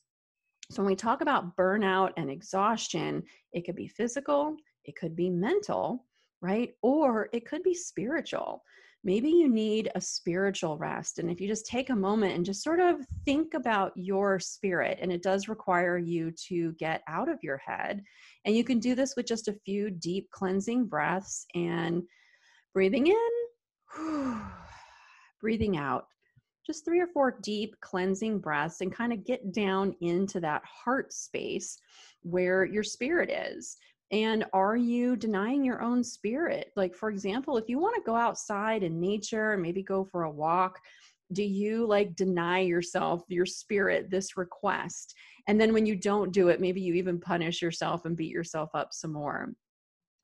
So 0.71 0.81
when 0.81 0.89
we 0.89 0.95
talk 0.95 1.21
about 1.21 1.55
burnout 1.57 2.13
and 2.17 2.31
exhaustion, 2.31 3.21
it 3.53 3.67
could 3.67 3.75
be 3.75 3.87
physical, 3.87 4.55
it 4.83 4.95
could 4.95 5.15
be 5.15 5.29
mental, 5.29 6.07
right? 6.41 6.71
Or 6.81 7.29
it 7.33 7.45
could 7.45 7.61
be 7.61 7.75
spiritual 7.75 8.63
maybe 9.03 9.29
you 9.29 9.47
need 9.47 9.89
a 9.95 10.01
spiritual 10.01 10.77
rest. 10.77 11.19
And 11.19 11.29
if 11.31 11.39
you 11.39 11.47
just 11.47 11.65
take 11.65 11.89
a 11.89 11.95
moment 11.95 12.35
and 12.35 12.45
just 12.45 12.63
sort 12.63 12.79
of 12.79 12.97
think 13.25 13.53
about 13.53 13.93
your 13.95 14.39
spirit, 14.39 14.99
and 15.01 15.11
it 15.11 15.23
does 15.23 15.47
require 15.47 15.97
you 15.97 16.31
to 16.47 16.73
get 16.73 17.01
out 17.07 17.29
of 17.29 17.39
your 17.41 17.57
head. 17.57 18.03
And 18.45 18.55
you 18.55 18.63
can 18.63 18.79
do 18.79 18.95
this 18.95 19.15
with 19.15 19.25
just 19.25 19.47
a 19.47 19.59
few 19.65 19.89
deep 19.89 20.29
cleansing 20.31 20.87
breaths 20.87 21.45
and 21.55 22.03
breathing 22.73 23.07
in, 23.07 24.41
breathing 25.41 25.77
out. 25.77 26.05
Just 26.67 26.85
three 26.85 26.99
or 26.99 27.07
four 27.07 27.39
deep 27.41 27.75
cleansing 27.81 28.39
breaths 28.39 28.81
and 28.81 28.93
kind 28.93 29.11
of 29.11 29.25
get 29.25 29.53
down 29.53 29.95
into 30.01 30.39
that 30.41 30.61
heart 30.65 31.11
space 31.13 31.79
where 32.21 32.63
your 32.63 32.83
spirit 32.83 33.31
is. 33.31 33.77
And 34.11 34.45
are 34.53 34.75
you 34.75 35.15
denying 35.15 35.63
your 35.63 35.81
own 35.81 36.03
spirit? 36.03 36.71
Like, 36.75 36.95
for 36.95 37.09
example, 37.09 37.57
if 37.57 37.69
you 37.69 37.77
want 37.79 37.95
to 37.95 38.01
go 38.09 38.15
outside 38.15 38.83
in 38.83 38.99
nature 38.99 39.51
and 39.53 39.61
maybe 39.61 39.83
go 39.83 40.03
for 40.03 40.23
a 40.23 40.31
walk, 40.31 40.79
do 41.31 41.43
you 41.43 41.85
like 41.85 42.15
deny 42.15 42.59
yourself, 42.59 43.23
your 43.27 43.45
spirit, 43.45 44.09
this 44.09 44.35
request? 44.35 45.13
And 45.47 45.61
then 45.61 45.73
when 45.73 45.85
you 45.85 45.95
don't 45.95 46.31
do 46.31 46.47
it, 46.49 46.59
maybe 46.59 46.81
you 46.81 46.95
even 46.95 47.19
punish 47.19 47.61
yourself 47.61 48.05
and 48.05 48.17
beat 48.17 48.31
yourself 48.31 48.71
up 48.73 48.89
some 48.93 49.13
more 49.13 49.53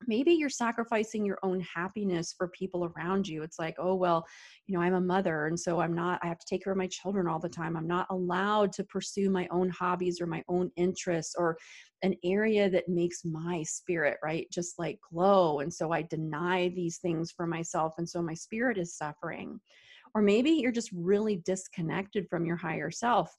maybe 0.06 0.32
you're 0.32 0.48
sacrificing 0.48 1.24
your 1.24 1.38
own 1.42 1.60
happiness 1.60 2.34
for 2.36 2.48
people 2.48 2.84
around 2.84 3.26
you. 3.26 3.42
It's 3.42 3.58
like 3.58 3.76
oh 3.78 3.94
well 3.94 4.26
you 4.66 4.74
know 4.74 4.82
i'm 4.82 4.94
a 4.94 5.00
mother 5.00 5.46
and 5.46 5.58
so 5.58 5.80
i'm 5.80 5.94
not 5.94 6.20
i 6.22 6.26
have 6.26 6.38
to 6.38 6.46
take 6.46 6.64
care 6.64 6.72
of 6.72 6.78
my 6.78 6.86
children 6.88 7.26
all 7.26 7.38
the 7.38 7.48
time. 7.48 7.76
I'm 7.76 7.86
not 7.86 8.06
allowed 8.10 8.72
to 8.74 8.84
pursue 8.84 9.30
my 9.30 9.48
own 9.50 9.68
hobbies 9.70 10.20
or 10.20 10.26
my 10.26 10.42
own 10.48 10.70
interests 10.76 11.34
or 11.36 11.56
an 12.02 12.14
area 12.24 12.68
that 12.70 12.88
makes 12.88 13.24
my 13.24 13.62
spirit 13.62 14.18
right 14.22 14.46
just 14.52 14.78
like 14.78 14.98
glow 15.10 15.60
and 15.60 15.72
so 15.72 15.92
i 15.92 16.02
deny 16.02 16.68
these 16.68 16.98
things 16.98 17.32
for 17.32 17.46
myself 17.46 17.94
and 17.98 18.08
so 18.08 18.22
my 18.22 18.34
spirit 18.34 18.78
is 18.78 18.96
suffering. 18.96 19.60
Or 20.14 20.22
maybe 20.22 20.50
you're 20.50 20.72
just 20.72 20.90
really 20.94 21.42
disconnected 21.44 22.26
from 22.30 22.46
your 22.46 22.56
higher 22.56 22.90
self 22.90 23.36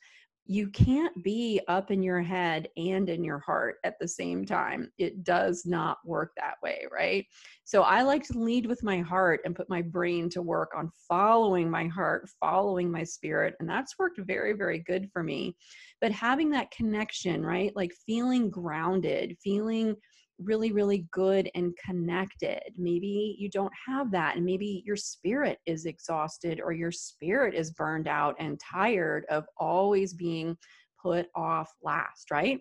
you 0.50 0.70
can't 0.70 1.24
be 1.24 1.60
up 1.68 1.92
in 1.92 2.02
your 2.02 2.22
head 2.22 2.70
and 2.78 3.10
in 3.10 3.24
your 3.24 3.40
heart 3.40 3.76
at 3.84 3.96
the 4.00 4.08
same 4.08 4.46
time. 4.46 4.90
It 4.98 5.24
does 5.24 5.66
not 5.66 5.98
work 6.06 6.32
that 6.38 6.56
way, 6.64 6.86
right? 6.92 7.26
So 7.66 7.84
I 7.84 8.02
like 8.04 8.24
to 8.28 8.40
lead 8.40 8.66
with 8.66 8.82
my 8.82 9.00
heart 9.02 9.42
and 9.44 9.56
put 9.56 9.70
my 9.70 9.82
brain 9.82 10.30
to 10.30 10.42
work 10.42 10.72
on 10.76 10.90
following 11.08 11.70
my 11.70 11.88
heart, 11.88 12.30
following 12.40 12.90
my 12.90 13.04
spirit. 13.04 13.56
And 13.60 13.70
that's 13.70 14.00
worked 14.00 14.22
very, 14.22 14.54
very 14.54 14.80
good 14.88 15.10
for 15.12 15.22
me. 15.22 15.56
But 16.00 16.14
having 16.14 16.50
that 16.52 16.72
connection, 16.72 17.46
right? 17.46 17.76
Like 17.76 17.92
feeling 18.06 18.50
grounded, 18.50 19.36
feeling 19.44 19.96
really, 20.40 20.72
really 20.72 21.08
good 21.12 21.50
and 21.56 21.76
connected. 21.84 22.62
Maybe 22.78 23.36
you 23.40 23.50
don't 23.50 23.74
have 23.88 24.12
that, 24.12 24.36
and 24.36 24.46
maybe 24.46 24.84
your 24.86 24.96
spirit 24.96 25.60
is 25.66 25.86
exhausted 25.86 26.62
or 26.64 26.72
your 26.72 26.92
spirit 26.92 27.54
is 27.54 27.72
burned 27.72 28.08
out 28.08 28.36
and 28.40 28.60
tired 28.60 29.26
of 29.30 29.46
always 29.58 30.14
being 30.14 30.58
put 31.02 31.28
off 31.36 31.72
last, 31.82 32.32
right? 32.32 32.60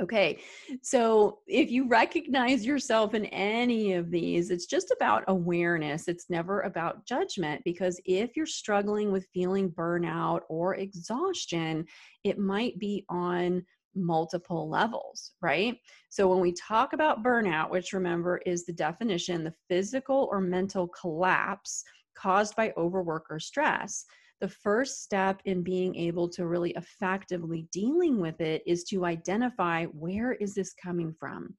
Okay, 0.00 0.38
so 0.82 1.40
if 1.46 1.70
you 1.70 1.86
recognize 1.86 2.64
yourself 2.64 3.14
in 3.14 3.26
any 3.26 3.92
of 3.92 4.10
these, 4.10 4.50
it's 4.50 4.66
just 4.66 4.90
about 4.90 5.22
awareness. 5.28 6.08
It's 6.08 6.30
never 6.30 6.62
about 6.62 7.04
judgment 7.06 7.60
because 7.64 8.00
if 8.06 8.30
you're 8.34 8.46
struggling 8.46 9.12
with 9.12 9.28
feeling 9.34 9.70
burnout 9.70 10.40
or 10.48 10.76
exhaustion, 10.76 11.84
it 12.24 12.38
might 12.38 12.78
be 12.78 13.04
on 13.10 13.64
multiple 13.94 14.68
levels, 14.68 15.32
right? 15.40 15.76
So 16.08 16.28
when 16.28 16.40
we 16.40 16.52
talk 16.52 16.92
about 16.92 17.22
burnout, 17.22 17.70
which 17.70 17.92
remember 17.92 18.38
is 18.46 18.64
the 18.64 18.72
definition, 18.72 19.44
the 19.44 19.54
physical 19.68 20.28
or 20.30 20.40
mental 20.40 20.88
collapse 20.88 21.84
caused 22.14 22.56
by 22.56 22.72
overwork 22.76 23.26
or 23.30 23.40
stress, 23.40 24.04
the 24.42 24.48
first 24.48 25.04
step 25.04 25.40
in 25.44 25.62
being 25.62 25.94
able 25.94 26.28
to 26.28 26.48
really 26.48 26.72
effectively 26.72 27.68
dealing 27.72 28.20
with 28.20 28.40
it 28.40 28.60
is 28.66 28.82
to 28.82 29.04
identify 29.04 29.84
where 29.86 30.32
is 30.32 30.52
this 30.52 30.74
coming 30.74 31.14
from 31.18 31.54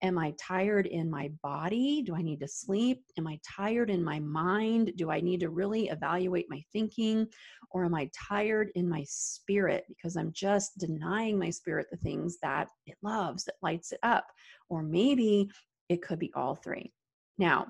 Am 0.00 0.16
I 0.16 0.32
tired 0.38 0.86
in 0.86 1.10
my 1.10 1.28
body? 1.42 2.02
Do 2.02 2.14
I 2.14 2.22
need 2.22 2.38
to 2.38 2.46
sleep? 2.46 3.02
Am 3.18 3.26
I 3.26 3.40
tired 3.44 3.90
in 3.90 4.04
my 4.04 4.20
mind? 4.20 4.92
Do 4.94 5.10
I 5.10 5.20
need 5.20 5.40
to 5.40 5.50
really 5.50 5.88
evaluate 5.88 6.46
my 6.48 6.62
thinking? 6.72 7.26
Or 7.72 7.84
am 7.84 7.96
I 7.96 8.08
tired 8.28 8.70
in 8.76 8.88
my 8.88 9.04
spirit 9.08 9.82
because 9.88 10.16
I'm 10.16 10.30
just 10.32 10.78
denying 10.78 11.36
my 11.36 11.50
spirit 11.50 11.88
the 11.90 11.96
things 11.96 12.38
that 12.42 12.68
it 12.86 12.96
loves, 13.02 13.42
that 13.46 13.56
lights 13.60 13.90
it 13.90 13.98
up? 14.04 14.26
Or 14.70 14.84
maybe 14.84 15.50
it 15.88 16.00
could 16.00 16.20
be 16.20 16.30
all 16.36 16.54
three. 16.54 16.92
Now, 17.36 17.66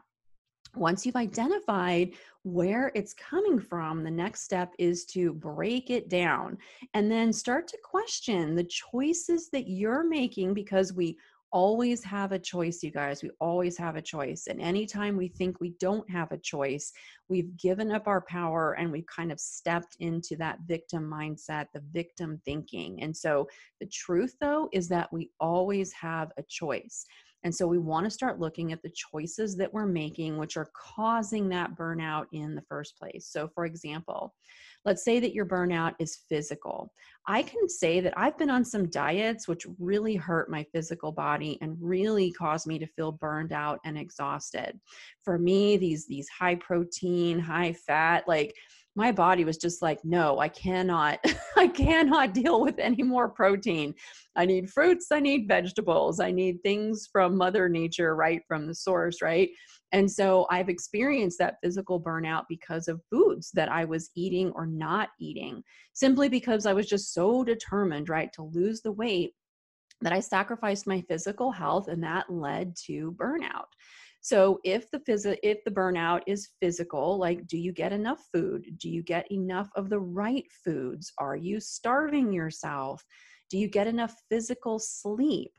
once 0.78 1.04
you've 1.04 1.16
identified 1.16 2.12
where 2.44 2.90
it's 2.94 3.14
coming 3.14 3.58
from, 3.58 4.02
the 4.02 4.10
next 4.10 4.42
step 4.42 4.74
is 4.78 5.04
to 5.06 5.32
break 5.34 5.90
it 5.90 6.08
down 6.08 6.56
and 6.94 7.10
then 7.10 7.32
start 7.32 7.68
to 7.68 7.78
question 7.82 8.54
the 8.54 8.64
choices 8.64 9.50
that 9.50 9.68
you're 9.68 10.08
making 10.08 10.54
because 10.54 10.92
we 10.92 11.18
always 11.52 12.04
have 12.04 12.32
a 12.32 12.38
choice, 12.38 12.82
you 12.82 12.90
guys. 12.90 13.22
We 13.22 13.30
always 13.40 13.76
have 13.78 13.96
a 13.96 14.02
choice. 14.02 14.46
And 14.48 14.60
anytime 14.60 15.16
we 15.16 15.28
think 15.28 15.60
we 15.60 15.70
don't 15.80 16.08
have 16.10 16.30
a 16.32 16.38
choice, 16.38 16.92
we've 17.28 17.56
given 17.56 17.90
up 17.90 18.06
our 18.06 18.20
power 18.22 18.74
and 18.74 18.92
we've 18.92 19.06
kind 19.06 19.32
of 19.32 19.40
stepped 19.40 19.96
into 20.00 20.36
that 20.36 20.58
victim 20.66 21.08
mindset, 21.10 21.66
the 21.72 21.82
victim 21.92 22.40
thinking. 22.44 23.02
And 23.02 23.16
so 23.16 23.48
the 23.80 23.86
truth, 23.86 24.36
though, 24.40 24.68
is 24.72 24.88
that 24.88 25.12
we 25.12 25.30
always 25.40 25.92
have 25.92 26.32
a 26.36 26.42
choice. 26.42 27.06
And 27.44 27.54
so 27.54 27.66
we 27.66 27.78
want 27.78 28.04
to 28.04 28.10
start 28.10 28.40
looking 28.40 28.72
at 28.72 28.82
the 28.82 28.90
choices 28.90 29.56
that 29.56 29.72
we're 29.72 29.86
making, 29.86 30.38
which 30.38 30.56
are 30.56 30.70
causing 30.74 31.48
that 31.50 31.76
burnout 31.76 32.26
in 32.32 32.54
the 32.54 32.62
first 32.62 32.98
place. 32.98 33.28
So, 33.30 33.48
for 33.54 33.64
example, 33.64 34.34
let's 34.84 35.04
say 35.04 35.20
that 35.20 35.34
your 35.34 35.46
burnout 35.46 35.94
is 35.98 36.20
physical. 36.28 36.92
I 37.26 37.42
can 37.42 37.68
say 37.68 38.00
that 38.00 38.14
I've 38.16 38.38
been 38.38 38.50
on 38.50 38.64
some 38.64 38.88
diets 38.88 39.46
which 39.46 39.66
really 39.78 40.16
hurt 40.16 40.50
my 40.50 40.64
physical 40.72 41.12
body 41.12 41.58
and 41.60 41.76
really 41.80 42.32
caused 42.32 42.66
me 42.66 42.78
to 42.78 42.86
feel 42.86 43.12
burned 43.12 43.52
out 43.52 43.80
and 43.84 43.98
exhausted. 43.98 44.80
For 45.22 45.38
me, 45.38 45.76
these 45.76 46.06
these 46.06 46.28
high 46.28 46.56
protein, 46.56 47.38
high 47.38 47.72
fat, 47.72 48.26
like 48.26 48.54
my 48.96 49.12
body 49.12 49.44
was 49.44 49.56
just 49.56 49.82
like 49.82 49.98
no 50.04 50.38
i 50.38 50.48
cannot 50.48 51.18
i 51.56 51.68
cannot 51.68 52.34
deal 52.34 52.60
with 52.60 52.78
any 52.78 53.02
more 53.02 53.28
protein 53.28 53.94
i 54.36 54.44
need 54.44 54.70
fruits 54.70 55.08
i 55.12 55.20
need 55.20 55.46
vegetables 55.48 56.20
i 56.20 56.30
need 56.30 56.56
things 56.62 57.08
from 57.12 57.36
mother 57.36 57.68
nature 57.68 58.16
right 58.16 58.42
from 58.48 58.66
the 58.66 58.74
source 58.74 59.22
right 59.22 59.50
and 59.92 60.10
so 60.10 60.46
I've 60.50 60.68
experienced 60.68 61.38
that 61.38 61.56
physical 61.62 62.00
burnout 62.00 62.44
because 62.48 62.88
of 62.88 63.00
foods 63.10 63.50
that 63.54 63.70
I 63.70 63.84
was 63.84 64.10
eating 64.14 64.50
or 64.54 64.66
not 64.66 65.10
eating, 65.18 65.62
simply 65.94 66.28
because 66.28 66.66
I 66.66 66.74
was 66.74 66.86
just 66.86 67.14
so 67.14 67.42
determined, 67.42 68.08
right, 68.08 68.30
to 68.34 68.42
lose 68.42 68.82
the 68.82 68.92
weight 68.92 69.32
that 70.00 70.12
I 70.12 70.20
sacrificed 70.20 70.86
my 70.86 71.00
physical 71.08 71.50
health 71.50 71.88
and 71.88 72.02
that 72.02 72.30
led 72.30 72.74
to 72.86 73.16
burnout. 73.18 73.66
So 74.28 74.60
if 74.62 74.90
the 74.90 74.98
phys- 74.98 75.38
if 75.42 75.64
the 75.64 75.70
burnout 75.70 76.20
is 76.26 76.50
physical, 76.60 77.16
like 77.16 77.46
do 77.46 77.56
you 77.56 77.72
get 77.72 77.94
enough 77.94 78.20
food? 78.30 78.66
Do 78.76 78.90
you 78.90 79.02
get 79.02 79.32
enough 79.32 79.70
of 79.74 79.88
the 79.88 80.00
right 80.00 80.44
foods? 80.62 81.10
Are 81.16 81.34
you 81.34 81.60
starving 81.60 82.30
yourself? 82.30 83.02
Do 83.48 83.56
you 83.56 83.68
get 83.68 83.86
enough 83.86 84.14
physical 84.28 84.78
sleep? 84.78 85.52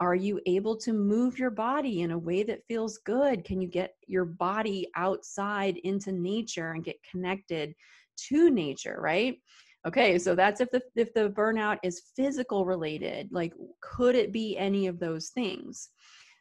Are 0.00 0.14
you 0.14 0.40
able 0.46 0.74
to 0.78 0.94
move 0.94 1.38
your 1.38 1.50
body 1.50 2.00
in 2.00 2.12
a 2.12 2.18
way 2.18 2.42
that 2.44 2.64
feels 2.66 2.96
good? 3.04 3.44
Can 3.44 3.60
you 3.60 3.68
get 3.68 3.92
your 4.06 4.24
body 4.24 4.88
outside 4.96 5.76
into 5.84 6.10
nature 6.10 6.70
and 6.72 6.82
get 6.82 6.96
connected 7.10 7.74
to 8.28 8.48
nature, 8.48 8.96
right? 9.02 9.36
Okay, 9.86 10.18
so 10.18 10.34
that's 10.34 10.62
if 10.62 10.70
the 10.70 10.80
if 10.96 11.12
the 11.12 11.28
burnout 11.28 11.76
is 11.82 12.04
physical 12.16 12.64
related, 12.64 13.28
like 13.32 13.52
could 13.82 14.14
it 14.14 14.32
be 14.32 14.56
any 14.56 14.86
of 14.86 14.98
those 14.98 15.28
things? 15.28 15.90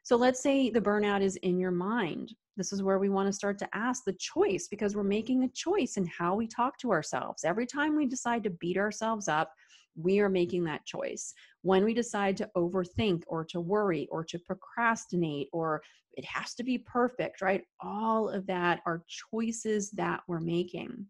So 0.04 0.18
let's 0.18 0.44
say 0.44 0.70
the 0.70 0.82
burnout 0.82 1.22
is 1.22 1.38
in 1.38 1.58
your 1.58 1.72
mind. 1.72 2.36
This 2.58 2.74
is 2.74 2.84
where 2.84 3.00
we 3.00 3.08
want 3.08 3.28
to 3.28 3.34
start 3.34 3.58
to 3.60 3.70
ask 3.74 4.04
the 4.04 4.18
choice 4.20 4.68
because 4.68 4.96
we're 4.96 5.04
making 5.04 5.44
a 5.44 5.50
choice 5.50 5.96
in 5.96 6.06
how 6.06 6.36
we 6.36 6.46
talk 6.46 6.78
to 6.80 6.92
ourselves. 6.92 7.46
Every 7.46 7.66
time 7.66 7.96
we 7.96 8.06
decide 8.06 8.44
to 8.44 8.50
beat 8.50 8.78
ourselves 8.78 9.30
up, 9.30 9.54
we 9.96 10.20
are 10.20 10.30
making 10.30 10.66
that 10.66 10.86
choice. 10.86 11.34
When 11.62 11.86
we 11.86 11.94
decide 11.94 12.36
to 12.38 12.50
overthink 12.58 13.24
or 13.28 13.46
to 13.46 13.62
worry 13.62 14.10
or 14.12 14.26
to 14.26 14.40
procrastinate 14.40 15.48
or 15.54 15.82
it 16.14 16.26
has 16.26 16.54
to 16.56 16.64
be 16.64 16.78
perfect, 16.80 17.42
right? 17.42 17.64
All 17.82 18.28
of 18.28 18.46
that 18.48 18.82
are 18.86 19.06
choices 19.08 19.90
that 19.92 20.22
we're 20.28 20.42
making. 20.42 21.06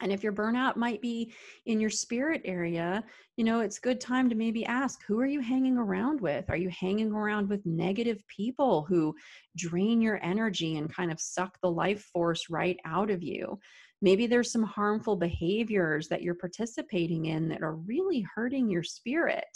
And 0.00 0.12
if 0.12 0.22
your 0.22 0.32
burnout 0.32 0.76
might 0.76 1.00
be 1.00 1.32
in 1.64 1.80
your 1.80 1.90
spirit 1.90 2.42
area, 2.44 3.02
you 3.36 3.44
know, 3.44 3.60
it's 3.60 3.78
good 3.78 4.00
time 4.00 4.28
to 4.28 4.34
maybe 4.34 4.64
ask 4.66 5.00
who 5.06 5.18
are 5.20 5.26
you 5.26 5.40
hanging 5.40 5.78
around 5.78 6.20
with? 6.20 6.50
Are 6.50 6.56
you 6.56 6.68
hanging 6.68 7.12
around 7.12 7.48
with 7.48 7.64
negative 7.64 8.22
people 8.28 8.84
who 8.88 9.14
drain 9.56 10.02
your 10.02 10.20
energy 10.22 10.76
and 10.76 10.94
kind 10.94 11.10
of 11.10 11.20
suck 11.20 11.58
the 11.62 11.70
life 11.70 12.02
force 12.12 12.50
right 12.50 12.78
out 12.84 13.10
of 13.10 13.22
you? 13.22 13.58
Maybe 14.02 14.26
there's 14.26 14.52
some 14.52 14.62
harmful 14.62 15.16
behaviors 15.16 16.08
that 16.08 16.22
you're 16.22 16.34
participating 16.34 17.26
in 17.26 17.48
that 17.48 17.62
are 17.62 17.76
really 17.76 18.26
hurting 18.34 18.68
your 18.68 18.82
spirit. 18.82 19.46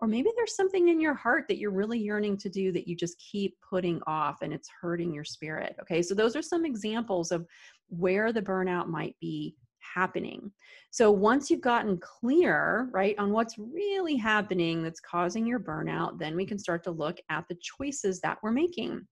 Or 0.00 0.08
maybe 0.08 0.30
there's 0.36 0.56
something 0.56 0.88
in 0.88 1.00
your 1.00 1.14
heart 1.14 1.44
that 1.48 1.58
you're 1.58 1.72
really 1.72 1.98
yearning 1.98 2.38
to 2.38 2.48
do 2.48 2.72
that 2.72 2.88
you 2.88 2.96
just 2.96 3.18
keep 3.18 3.56
putting 3.68 4.00
off 4.06 4.38
and 4.40 4.52
it's 4.52 4.70
hurting 4.80 5.12
your 5.12 5.24
spirit. 5.24 5.76
Okay, 5.82 6.00
so 6.00 6.14
those 6.14 6.36
are 6.36 6.42
some 6.42 6.64
examples 6.64 7.32
of 7.32 7.44
where 7.88 8.32
the 8.32 8.40
burnout 8.40 8.86
might 8.86 9.16
be 9.20 9.56
happening. 9.92 10.50
So 10.90 11.10
once 11.10 11.50
you've 11.50 11.60
gotten 11.60 11.98
clear, 11.98 12.88
right, 12.92 13.18
on 13.18 13.32
what's 13.32 13.58
really 13.58 14.16
happening 14.16 14.82
that's 14.82 15.00
causing 15.00 15.46
your 15.46 15.60
burnout, 15.60 16.18
then 16.18 16.36
we 16.36 16.46
can 16.46 16.58
start 16.58 16.82
to 16.84 16.90
look 16.90 17.18
at 17.28 17.46
the 17.48 17.56
choices 17.60 18.20
that 18.20 18.38
we're 18.42 18.50
making. 18.52 19.06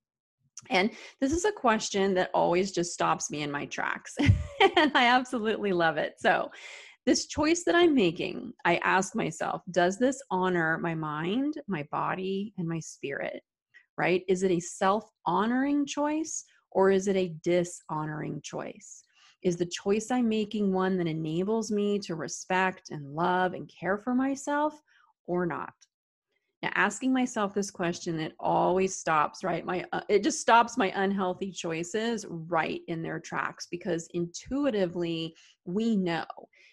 And 0.70 0.90
this 1.20 1.32
is 1.32 1.44
a 1.44 1.52
question 1.52 2.14
that 2.14 2.30
always 2.35 2.73
just 2.73 2.92
stops 2.92 3.30
me 3.30 3.42
in 3.42 3.50
my 3.50 3.66
tracks. 3.66 4.16
and 4.76 4.92
I 4.94 5.06
absolutely 5.06 5.73
love 5.73 5.97
it. 5.97 6.14
So, 6.18 6.50
this 7.06 7.26
choice 7.26 7.64
that 7.64 7.75
I'm 7.75 7.94
making, 7.94 8.52
I 8.66 8.76
ask 8.85 9.14
myself, 9.14 9.62
does 9.70 9.99
this 9.99 10.20
honor 10.30 10.76
my 10.76 10.94
mind, 10.94 11.54
my 11.66 11.87
body, 11.90 12.52
and 12.58 12.68
my 12.68 12.80
spirit? 12.80 13.40
Right? 13.97 14.25
Is 14.28 14.42
it 14.42 14.50
a 14.50 14.61
self 14.61 15.08
honoring 15.25 15.87
choice 15.87 16.44
or 16.70 16.90
is 16.90 17.08
it 17.08 17.16
a 17.16 17.35
dishonoring 17.42 18.40
choice? 18.42 19.04
Is 19.42 19.57
the 19.57 19.66
choice 19.66 20.11
I'm 20.11 20.28
making 20.28 20.73
one 20.73 20.97
that 20.99 21.07
enables 21.07 21.71
me 21.71 21.99
to 22.00 22.14
respect 22.14 22.90
and 22.90 23.14
love 23.14 23.54
and 23.54 23.68
care 23.68 23.99
for 23.99 24.14
myself 24.14 24.80
or 25.26 25.47
not? 25.47 25.73
Now, 26.62 26.71
asking 26.75 27.12
myself 27.12 27.54
this 27.54 27.71
question, 27.71 28.18
it 28.18 28.35
always 28.40 28.97
stops, 28.97 29.45
right? 29.45 29.64
My 29.64 29.85
uh, 29.92 30.00
it 30.09 30.25
just 30.25 30.40
stops 30.40 30.76
my 30.76 30.92
unhealthy 30.97 31.52
choices 31.52 32.26
right 32.28 32.80
in 32.88 33.00
their 33.00 33.21
tracks 33.21 33.68
because 33.71 34.09
intuitively 34.12 35.37
we 35.64 35.97
know 35.97 36.25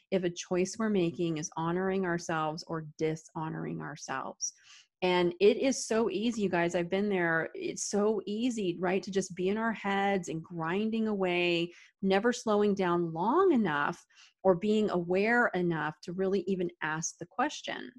if 0.09 0.23
a 0.23 0.29
choice 0.29 0.77
we're 0.79 0.89
making 0.89 1.37
is 1.37 1.51
honoring 1.55 2.03
ourselves 2.03 2.63
or 2.67 2.87
dishonoring 2.97 3.81
ourselves. 3.81 4.53
And 5.01 5.33
it 5.39 5.57
is 5.57 5.85
so 5.85 6.09
easy, 6.09 6.41
you 6.41 6.49
guys. 6.49 6.73
I've 6.73 6.89
been 6.89 7.09
there. 7.09 7.49
It's 7.53 7.89
so 7.89 8.21
easy, 8.25 8.77
right, 8.79 9.03
to 9.03 9.11
just 9.11 9.35
be 9.35 9.49
in 9.49 9.57
our 9.57 9.73
heads 9.73 10.29
and 10.29 10.41
grinding 10.41 11.07
away, 11.07 11.73
never 12.01 12.31
slowing 12.31 12.73
down 12.73 13.13
long 13.13 13.51
enough 13.51 14.03
or 14.43 14.55
being 14.55 14.89
aware 14.89 15.47
enough 15.53 15.95
to 16.03 16.13
really 16.13 16.43
even 16.47 16.69
ask 16.81 17.17
the 17.19 17.25
question. 17.25 17.91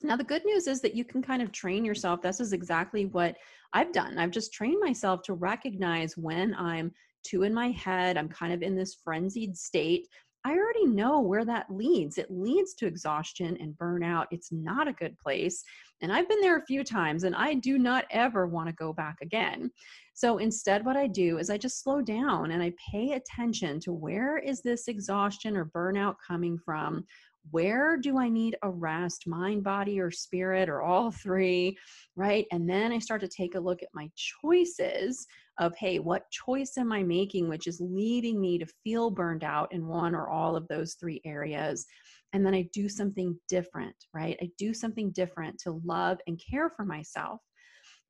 Now, 0.00 0.16
the 0.16 0.24
good 0.24 0.44
news 0.44 0.68
is 0.68 0.80
that 0.82 0.94
you 0.94 1.04
can 1.04 1.22
kind 1.22 1.42
of 1.42 1.50
train 1.50 1.84
yourself. 1.84 2.22
This 2.22 2.40
is 2.40 2.52
exactly 2.52 3.06
what 3.06 3.36
I've 3.72 3.92
done. 3.92 4.16
I've 4.16 4.30
just 4.30 4.52
trained 4.52 4.80
myself 4.80 5.22
to 5.24 5.34
recognize 5.34 6.16
when 6.16 6.54
I'm 6.54 6.92
too 7.24 7.42
in 7.42 7.52
my 7.52 7.70
head, 7.72 8.16
I'm 8.16 8.28
kind 8.28 8.52
of 8.52 8.62
in 8.62 8.76
this 8.76 9.00
frenzied 9.02 9.56
state. 9.56 10.06
I 10.44 10.52
already 10.52 10.86
know 10.86 11.20
where 11.20 11.44
that 11.44 11.66
leads. 11.70 12.16
It 12.16 12.30
leads 12.30 12.74
to 12.74 12.86
exhaustion 12.86 13.56
and 13.60 13.74
burnout. 13.74 14.26
It's 14.30 14.52
not 14.52 14.88
a 14.88 14.92
good 14.92 15.18
place. 15.18 15.62
And 16.00 16.12
I've 16.12 16.28
been 16.28 16.40
there 16.40 16.56
a 16.56 16.66
few 16.66 16.84
times 16.84 17.24
and 17.24 17.34
I 17.34 17.54
do 17.54 17.78
not 17.78 18.04
ever 18.10 18.46
want 18.46 18.68
to 18.68 18.74
go 18.74 18.92
back 18.92 19.16
again. 19.20 19.70
So 20.14 20.38
instead, 20.38 20.84
what 20.84 20.96
I 20.96 21.06
do 21.06 21.38
is 21.38 21.50
I 21.50 21.58
just 21.58 21.82
slow 21.82 22.00
down 22.00 22.52
and 22.52 22.62
I 22.62 22.72
pay 22.90 23.12
attention 23.12 23.80
to 23.80 23.92
where 23.92 24.38
is 24.38 24.62
this 24.62 24.88
exhaustion 24.88 25.56
or 25.56 25.66
burnout 25.66 26.16
coming 26.26 26.58
from? 26.64 27.04
where 27.50 27.96
do 27.96 28.18
I 28.18 28.28
need 28.28 28.56
a 28.62 28.70
rest, 28.70 29.26
mind, 29.26 29.64
body, 29.64 30.00
or 30.00 30.10
spirit, 30.10 30.68
or 30.68 30.82
all 30.82 31.10
three, 31.10 31.76
right? 32.16 32.46
And 32.52 32.68
then 32.68 32.92
I 32.92 32.98
start 32.98 33.20
to 33.22 33.28
take 33.28 33.54
a 33.54 33.60
look 33.60 33.82
at 33.82 33.88
my 33.94 34.10
choices 34.14 35.26
of, 35.58 35.74
hey, 35.76 35.98
what 35.98 36.30
choice 36.30 36.78
am 36.78 36.92
I 36.92 37.02
making, 37.02 37.48
which 37.48 37.66
is 37.66 37.80
leading 37.80 38.40
me 38.40 38.58
to 38.58 38.66
feel 38.84 39.10
burned 39.10 39.44
out 39.44 39.72
in 39.72 39.86
one 39.86 40.14
or 40.14 40.28
all 40.28 40.56
of 40.56 40.68
those 40.68 40.94
three 40.94 41.20
areas. 41.24 41.86
And 42.32 42.44
then 42.44 42.54
I 42.54 42.68
do 42.72 42.88
something 42.88 43.38
different, 43.48 43.96
right? 44.14 44.38
I 44.40 44.50
do 44.58 44.74
something 44.74 45.10
different 45.12 45.58
to 45.60 45.80
love 45.84 46.18
and 46.26 46.40
care 46.50 46.70
for 46.70 46.84
myself. 46.84 47.40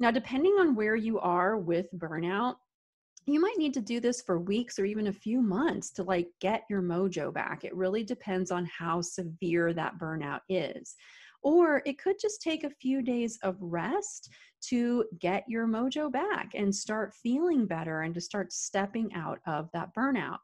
Now, 0.01 0.11
depending 0.11 0.53
on 0.61 0.75
where 0.75 0.97
you 0.97 1.19
are 1.21 1.57
with 1.57 1.87
burnout, 1.97 2.57
you 3.27 3.41
might 3.41 3.59
need 3.59 3.75
to 3.75 3.81
do 3.81 4.01
this 4.01 4.23
for 4.23 4.39
weeks 4.39 4.79
or 4.79 4.85
even 4.87 5.09
a 5.09 5.13
few 5.13 5.43
months 5.43 5.91
to 5.93 6.03
like 6.03 6.29
get 6.41 6.63
your 6.71 6.81
mojo 6.81 7.33
back. 7.33 7.65
It 7.65 7.77
really 7.77 8.03
depends 8.03 8.51
on 8.51 8.67
how 8.67 9.03
severe 9.03 9.73
that 9.75 9.99
burnout 9.99 10.41
is. 10.49 10.95
Or 11.43 11.83
it 11.87 11.99
could 11.99 12.17
just 12.21 12.43
take 12.43 12.65
a 12.65 12.71
few 12.71 13.03
days 13.03 13.39
of 13.43 13.57
rest 13.61 14.31
to 14.69 15.05
get 15.21 15.45
your 15.49 15.67
mojo 15.67 16.11
back 16.11 16.51
and 16.55 16.75
start 16.75 17.15
feeling 17.15 17.67
better 17.67 18.03
and 18.03 18.15
to 18.15 18.21
start 18.21 18.53
stepping 18.53 19.13
out 19.15 19.39
of 19.47 19.71
that 19.73 19.95
burnout. 19.95 20.39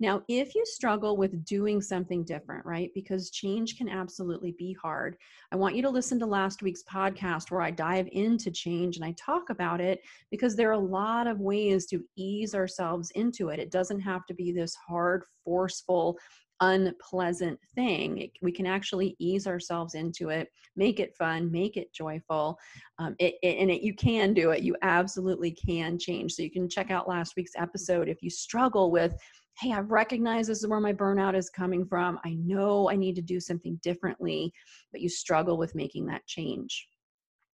Now, 0.00 0.22
if 0.28 0.54
you 0.54 0.64
struggle 0.64 1.18
with 1.18 1.44
doing 1.44 1.82
something 1.82 2.24
different, 2.24 2.64
right, 2.64 2.90
because 2.94 3.30
change 3.30 3.76
can 3.76 3.86
absolutely 3.86 4.52
be 4.52 4.74
hard, 4.82 5.14
I 5.52 5.56
want 5.56 5.76
you 5.76 5.82
to 5.82 5.90
listen 5.90 6.18
to 6.20 6.26
last 6.26 6.62
week's 6.62 6.82
podcast 6.90 7.50
where 7.50 7.60
I 7.60 7.70
dive 7.70 8.08
into 8.12 8.50
change 8.50 8.96
and 8.96 9.04
I 9.04 9.14
talk 9.18 9.50
about 9.50 9.78
it 9.78 10.00
because 10.30 10.56
there 10.56 10.70
are 10.70 10.72
a 10.72 10.78
lot 10.78 11.26
of 11.26 11.40
ways 11.40 11.84
to 11.88 12.02
ease 12.16 12.54
ourselves 12.54 13.10
into 13.10 13.50
it. 13.50 13.60
It 13.60 13.70
doesn't 13.70 14.00
have 14.00 14.24
to 14.26 14.34
be 14.34 14.52
this 14.52 14.74
hard, 14.74 15.22
forceful, 15.44 16.16
unpleasant 16.60 17.58
thing. 17.74 18.30
we 18.42 18.52
can 18.52 18.66
actually 18.66 19.16
ease 19.18 19.46
ourselves 19.46 19.94
into 19.94 20.28
it, 20.28 20.48
make 20.76 21.00
it 21.00 21.16
fun, 21.16 21.50
make 21.50 21.76
it 21.76 21.92
joyful. 21.92 22.58
Um, 22.98 23.16
it, 23.18 23.34
it, 23.42 23.58
and 23.58 23.70
it, 23.70 23.82
you 23.82 23.94
can 23.94 24.34
do 24.34 24.50
it. 24.50 24.62
You 24.62 24.76
absolutely 24.82 25.52
can 25.52 25.98
change. 25.98 26.32
So 26.32 26.42
you 26.42 26.50
can 26.50 26.68
check 26.68 26.90
out 26.90 27.08
last 27.08 27.34
week's 27.36 27.52
episode 27.56 28.08
if 28.08 28.22
you 28.22 28.30
struggle 28.30 28.90
with 28.90 29.14
hey, 29.60 29.72
I've 29.72 29.90
recognized 29.90 30.48
this 30.48 30.60
is 30.60 30.68
where 30.68 30.80
my 30.80 30.92
burnout 30.92 31.36
is 31.36 31.50
coming 31.50 31.84
from. 31.84 32.18
I 32.24 32.30
know 32.34 32.88
I 32.88 32.96
need 32.96 33.14
to 33.16 33.22
do 33.22 33.38
something 33.38 33.78
differently, 33.82 34.50
but 34.90 35.02
you 35.02 35.10
struggle 35.10 35.58
with 35.58 35.74
making 35.74 36.06
that 36.06 36.26
change. 36.26 36.88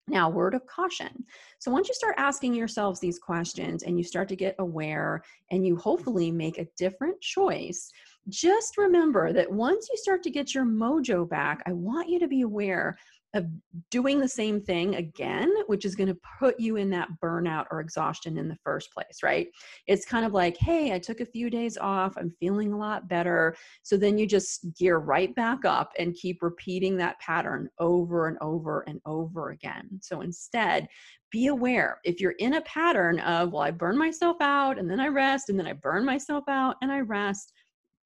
Now, 0.07 0.29
word 0.29 0.55
of 0.55 0.67
caution. 0.67 1.25
So, 1.59 1.71
once 1.71 1.89
you 1.89 1.95
start 1.95 2.17
asking 2.19 2.55
yourselves 2.55 3.01
these 3.01 3.19
questions 3.19 3.85
and 3.85 3.97
you 3.97 4.05
start 4.05 4.29
to 4.29 4.37
get 4.37 4.55
aware 4.59 5.23
and 5.51 5.67
you 5.67 5.77
hopefully 5.77 6.31
make 6.31 6.59
a 6.59 6.67
different 6.77 7.21
choice, 7.23 7.91
just 8.29 8.77
remember 8.77 9.33
that 9.33 9.51
once 9.51 9.89
you 9.91 9.97
start 9.97 10.23
to 10.25 10.31
get 10.31 10.55
your 10.55 10.65
mojo 10.67 11.29
back, 11.29 11.63
I 11.67 11.73
want 11.73 12.11
you 12.11 12.19
to 12.19 12.29
be 12.29 12.43
aware 12.43 12.99
of 13.35 13.47
doing 13.91 14.21
the 14.21 14.29
same 14.29 14.61
thing 14.61 14.95
again, 14.95 15.53
which 15.67 15.85
is 15.85 15.97
going 15.97 16.09
to 16.09 16.19
put 16.39 16.59
you 16.59 16.77
in 16.77 16.89
that 16.91 17.09
burnout 17.23 17.67
or 17.71 17.81
exhaustion 17.81 18.39
in 18.39 18.49
the 18.49 18.57
first 18.63 18.93
place, 18.93 19.23
right? 19.23 19.49
It's 19.89 20.07
kind 20.07 20.25
of 20.25 20.33
like, 20.33 20.57
hey, 20.57 20.93
I 20.93 21.01
took 21.01 21.21
a 21.21 21.27
few 21.27 21.51
days 21.51 21.77
off, 21.77 22.15
I'm 22.17 22.31
feeling 22.39 22.73
a 22.73 22.79
lot 22.79 23.09
better. 23.09 23.57
So 23.83 23.97
then 23.97 24.19
you 24.19 24.27
just 24.27 24.73
gear 24.77 24.99
right 24.99 25.35
back 25.35 25.65
up 25.65 25.93
and 25.99 26.15
keep 26.15 26.43
repeating 26.43 26.97
that 26.99 27.19
pattern 27.19 27.69
over 27.81 28.29
and 28.29 28.39
over 28.41 28.85
and 28.87 29.01
over 29.05 29.51
again. 29.51 29.99
So 30.01 30.21
instead, 30.21 30.87
be 31.33 31.49
aware 31.49 31.99
if 32.05 32.21
you're 32.21 32.37
in 32.39 32.55
a 32.55 32.61
pattern 32.61 33.19
of, 33.21 33.53
well, 33.53 33.63
I 33.63 33.73
burn 33.73 33.99
myself 33.99 34.37
out 34.41 34.79
and 34.79 34.89
then 34.89 35.01
I 35.01 35.09
rest 35.09 35.49
and 35.49 35.59
then 35.59 35.67
I 35.67 35.73
burn 35.73 36.05
myself 36.05 36.45
out 36.47 36.77
and 36.81 36.93
I 36.93 37.01
rest 37.01 37.53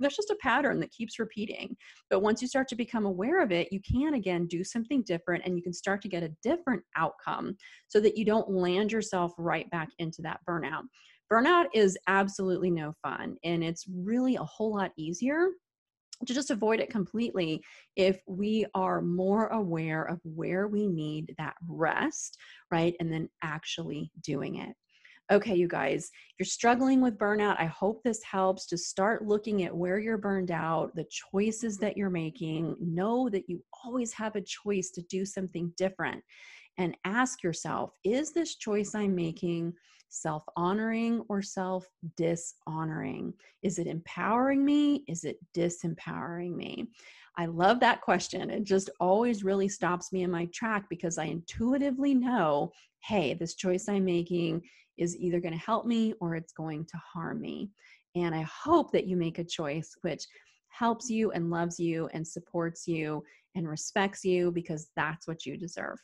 there's 0.00 0.16
just 0.16 0.30
a 0.30 0.38
pattern 0.40 0.80
that 0.80 0.92
keeps 0.92 1.18
repeating. 1.18 1.76
But 2.10 2.20
once 2.20 2.40
you 2.42 2.48
start 2.48 2.68
to 2.68 2.76
become 2.76 3.06
aware 3.06 3.42
of 3.42 3.52
it, 3.52 3.72
you 3.72 3.80
can 3.80 4.14
again 4.14 4.46
do 4.46 4.64
something 4.64 5.02
different 5.02 5.44
and 5.44 5.56
you 5.56 5.62
can 5.62 5.72
start 5.72 6.02
to 6.02 6.08
get 6.08 6.22
a 6.22 6.34
different 6.42 6.82
outcome 6.96 7.56
so 7.88 8.00
that 8.00 8.16
you 8.16 8.24
don't 8.24 8.50
land 8.50 8.92
yourself 8.92 9.32
right 9.38 9.70
back 9.70 9.88
into 9.98 10.22
that 10.22 10.40
burnout. 10.48 10.82
Burnout 11.32 11.66
is 11.74 11.98
absolutely 12.06 12.70
no 12.70 12.94
fun 13.02 13.36
and 13.44 13.62
it's 13.62 13.84
really 13.88 14.36
a 14.36 14.44
whole 14.44 14.74
lot 14.74 14.92
easier 14.96 15.48
to 16.26 16.34
just 16.34 16.50
avoid 16.50 16.80
it 16.80 16.90
completely 16.90 17.62
if 17.96 18.20
we 18.26 18.66
are 18.74 19.00
more 19.00 19.48
aware 19.48 20.04
of 20.04 20.20
where 20.24 20.66
we 20.66 20.86
need 20.86 21.34
that 21.38 21.54
rest, 21.68 22.36
right? 22.70 22.94
And 22.98 23.12
then 23.12 23.28
actually 23.42 24.10
doing 24.22 24.56
it 24.56 24.74
okay, 25.30 25.54
you 25.54 25.68
guys, 25.68 26.10
you're 26.38 26.46
struggling 26.46 27.00
with 27.00 27.18
burnout. 27.18 27.60
I 27.60 27.66
hope 27.66 28.02
this 28.02 28.22
helps 28.22 28.66
to 28.66 28.78
start 28.78 29.26
looking 29.26 29.64
at 29.64 29.76
where 29.76 29.98
you're 29.98 30.18
burned 30.18 30.50
out, 30.50 30.94
the 30.94 31.06
choices 31.32 31.78
that 31.78 31.96
you're 31.96 32.10
making. 32.10 32.76
Know 32.80 33.28
that 33.28 33.48
you 33.48 33.62
always 33.84 34.12
have 34.14 34.36
a 34.36 34.40
choice 34.42 34.90
to 34.90 35.02
do 35.02 35.24
something 35.26 35.72
different. 35.76 36.22
and 36.78 36.96
ask 37.04 37.42
yourself 37.42 37.90
is 38.04 38.32
this 38.32 38.54
choice 38.54 38.94
I'm 38.94 39.14
making 39.14 39.74
self 40.10 40.44
honoring 40.56 41.22
or 41.28 41.42
self 41.42 41.86
dishonoring? 42.16 43.34
Is 43.62 43.78
it 43.78 43.86
empowering 43.86 44.64
me? 44.64 45.04
Is 45.08 45.24
it 45.24 45.38
disempowering 45.54 46.54
me? 46.54 46.88
I 47.36 47.46
love 47.46 47.80
that 47.80 48.00
question. 48.00 48.50
It 48.50 48.64
just 48.64 48.90
always 49.00 49.44
really 49.44 49.68
stops 49.68 50.12
me 50.12 50.22
in 50.22 50.30
my 50.30 50.46
track 50.46 50.86
because 50.88 51.18
I 51.18 51.24
intuitively 51.24 52.14
know 52.14 52.72
hey, 53.04 53.34
this 53.34 53.54
choice 53.54 53.88
I'm 53.88 54.04
making 54.04 54.62
is 54.98 55.16
either 55.16 55.40
going 55.40 55.54
to 55.54 55.60
help 55.60 55.86
me 55.86 56.14
or 56.20 56.34
it's 56.34 56.52
going 56.52 56.84
to 56.86 56.96
harm 56.96 57.40
me. 57.40 57.70
And 58.14 58.34
I 58.34 58.42
hope 58.42 58.92
that 58.92 59.06
you 59.06 59.16
make 59.16 59.38
a 59.38 59.44
choice 59.44 59.94
which 60.02 60.24
helps 60.68 61.10
you 61.10 61.30
and 61.32 61.50
loves 61.50 61.78
you 61.78 62.08
and 62.12 62.26
supports 62.26 62.86
you 62.86 63.22
and 63.54 63.68
respects 63.68 64.24
you 64.24 64.50
because 64.50 64.90
that's 64.96 65.26
what 65.26 65.46
you 65.46 65.56
deserve. 65.56 65.98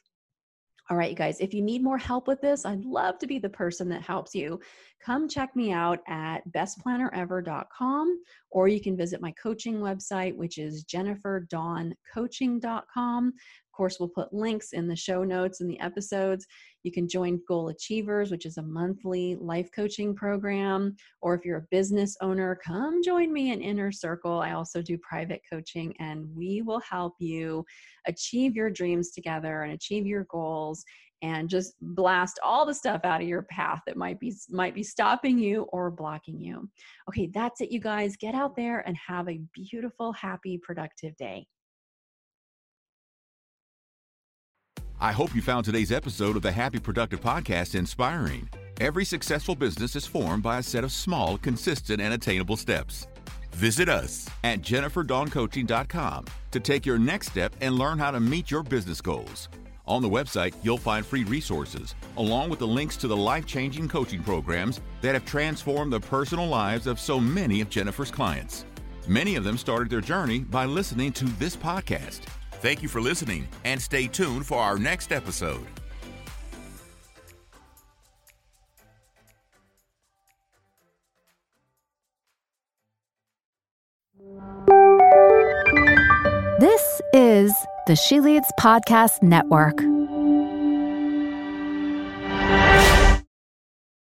All 0.90 0.98
right, 0.98 1.09
you 1.09 1.16
guys, 1.16 1.40
if 1.40 1.54
you 1.54 1.62
need 1.62 1.83
more 1.83 1.96
help 1.96 2.28
with 2.28 2.42
this, 2.42 2.66
I'd 2.66 2.85
love 2.85 3.18
to 3.20 3.26
be 3.26 3.38
the 3.38 3.48
person 3.48 3.88
that 3.88 4.02
helps 4.02 4.35
you. 4.35 4.61
Come 5.02 5.28
check 5.28 5.57
me 5.57 5.72
out 5.72 6.00
at 6.09 6.46
bestplannerever.com 6.50 8.20
or 8.50 8.68
you 8.68 8.83
can 8.83 8.94
visit 8.94 9.22
my 9.22 9.33
coaching 9.33 9.76
website, 9.76 10.37
which 10.37 10.59
is 10.59 10.85
jenniferdawncoaching.com 10.85 13.33
course, 13.74 13.98
we'll 13.98 14.08
put 14.08 14.32
links 14.32 14.72
in 14.72 14.88
the 14.88 14.96
show 14.96 15.24
notes 15.24 15.60
and 15.60 15.70
the 15.70 15.80
episodes. 15.80 16.46
You 16.82 16.92
can 16.92 17.08
join 17.08 17.40
Goal 17.48 17.68
Achievers, 17.68 18.30
which 18.30 18.46
is 18.46 18.56
a 18.56 18.62
monthly 18.62 19.37
life 19.37 19.68
coaching 19.74 20.14
program. 20.14 20.96
Or 21.22 21.34
if 21.34 21.44
you're 21.44 21.58
a 21.58 21.66
business 21.70 22.16
owner, 22.20 22.58
come 22.64 23.02
join 23.02 23.32
me 23.32 23.52
in 23.52 23.60
Inner 23.60 23.92
Circle. 23.92 24.40
I 24.40 24.52
also 24.52 24.82
do 24.82 24.98
private 24.98 25.40
coaching, 25.50 25.94
and 25.98 26.26
we 26.34 26.62
will 26.62 26.80
help 26.80 27.14
you 27.18 27.64
achieve 28.06 28.54
your 28.54 28.70
dreams 28.70 29.12
together 29.12 29.62
and 29.62 29.72
achieve 29.72 30.06
your 30.06 30.26
goals 30.30 30.84
and 31.22 31.48
just 31.48 31.74
blast 31.80 32.38
all 32.44 32.66
the 32.66 32.74
stuff 32.74 33.00
out 33.04 33.22
of 33.22 33.26
your 33.26 33.42
path 33.44 33.80
that 33.87 33.96
might 33.96 34.20
be 34.20 34.34
might 34.50 34.74
be 34.74 34.82
stopping 34.82 35.38
you 35.38 35.62
or 35.72 35.90
blocking 35.90 36.38
you. 36.38 36.68
Okay, 37.08 37.30
that's 37.32 37.62
it 37.62 37.72
you 37.72 37.80
guys. 37.80 38.14
Get 38.16 38.34
out 38.34 38.54
there 38.54 38.80
and 38.87 38.94
have 39.08 39.28
a 39.28 39.40
beautiful, 39.54 40.12
happy, 40.12 40.58
productive 40.58 41.16
day. 41.16 41.46
I 45.00 45.12
hope 45.12 45.35
you 45.35 45.42
found 45.42 45.64
today's 45.64 45.92
episode 45.92 46.37
of 46.37 46.42
the 46.42 46.52
Happy 46.52 46.78
Productive 46.78 47.20
Podcast 47.20 47.74
inspiring. 47.74 48.48
Every 48.80 49.04
successful 49.04 49.54
business 49.54 49.96
is 49.96 50.07
formed 50.07 50.42
by 50.42 50.59
a 50.59 50.62
set 50.62 50.85
of 50.85 50.92
small, 50.92 51.37
consistent, 51.37 52.00
and 52.00 52.14
attainable 52.14 52.57
steps. 52.57 53.07
Visit 53.52 53.88
us 53.88 54.28
at 54.44 54.62
jenniferdawncoaching.com 54.62 56.24
to 56.52 56.61
take 56.61 56.87
your 56.87 56.98
next 56.98 57.28
step 57.28 57.54
and 57.61 57.76
learn 57.76 57.98
how 57.98 58.12
to 58.12 58.20
meet 58.20 58.50
your 58.50 58.62
business 58.62 59.00
goals. 59.00 59.48
On 59.87 60.00
the 60.00 60.09
website, 60.09 60.54
you'll 60.62 60.78
find 60.78 61.04
free 61.04 61.24
resources, 61.24 61.94
along 62.16 62.48
with 62.48 62.61
the 62.61 62.66
links 62.66 62.96
to 62.98 63.09
the 63.09 63.16
life 63.16 63.46
changing 63.46 63.88
coaching 63.88 64.22
programs 64.22 64.80
that 65.02 65.14
have 65.14 65.26
transformed 65.26 65.92
the 65.92 66.00
personal 66.00 66.46
lives 66.46 66.87
of 66.87 66.98
so 66.98 67.20
many 67.20 67.61
of 67.61 67.68
Jennifer's 67.68 68.11
clients. 68.11 68.64
Many 69.07 69.37
of 69.37 69.44
them 69.44 69.59
started 69.59 69.90
their 69.90 70.00
journey 70.00 70.38
by 70.38 70.64
listening 70.64 71.12
to 71.12 71.24
this 71.24 71.57
podcast. 71.57 72.20
Thank 72.64 72.83
you 72.83 72.88
for 72.88 73.03
listening 73.03 73.46
and 73.66 73.79
stay 73.79 74.07
tuned 74.07 74.46
for 74.46 74.59
our 74.59 74.79
next 74.79 75.12
episode. 75.12 75.66
This 86.59 87.03
is 87.12 87.53
the 87.87 87.96
She 87.96 88.20
Leads 88.20 88.50
Podcast 88.59 89.22
Network. 89.22 89.83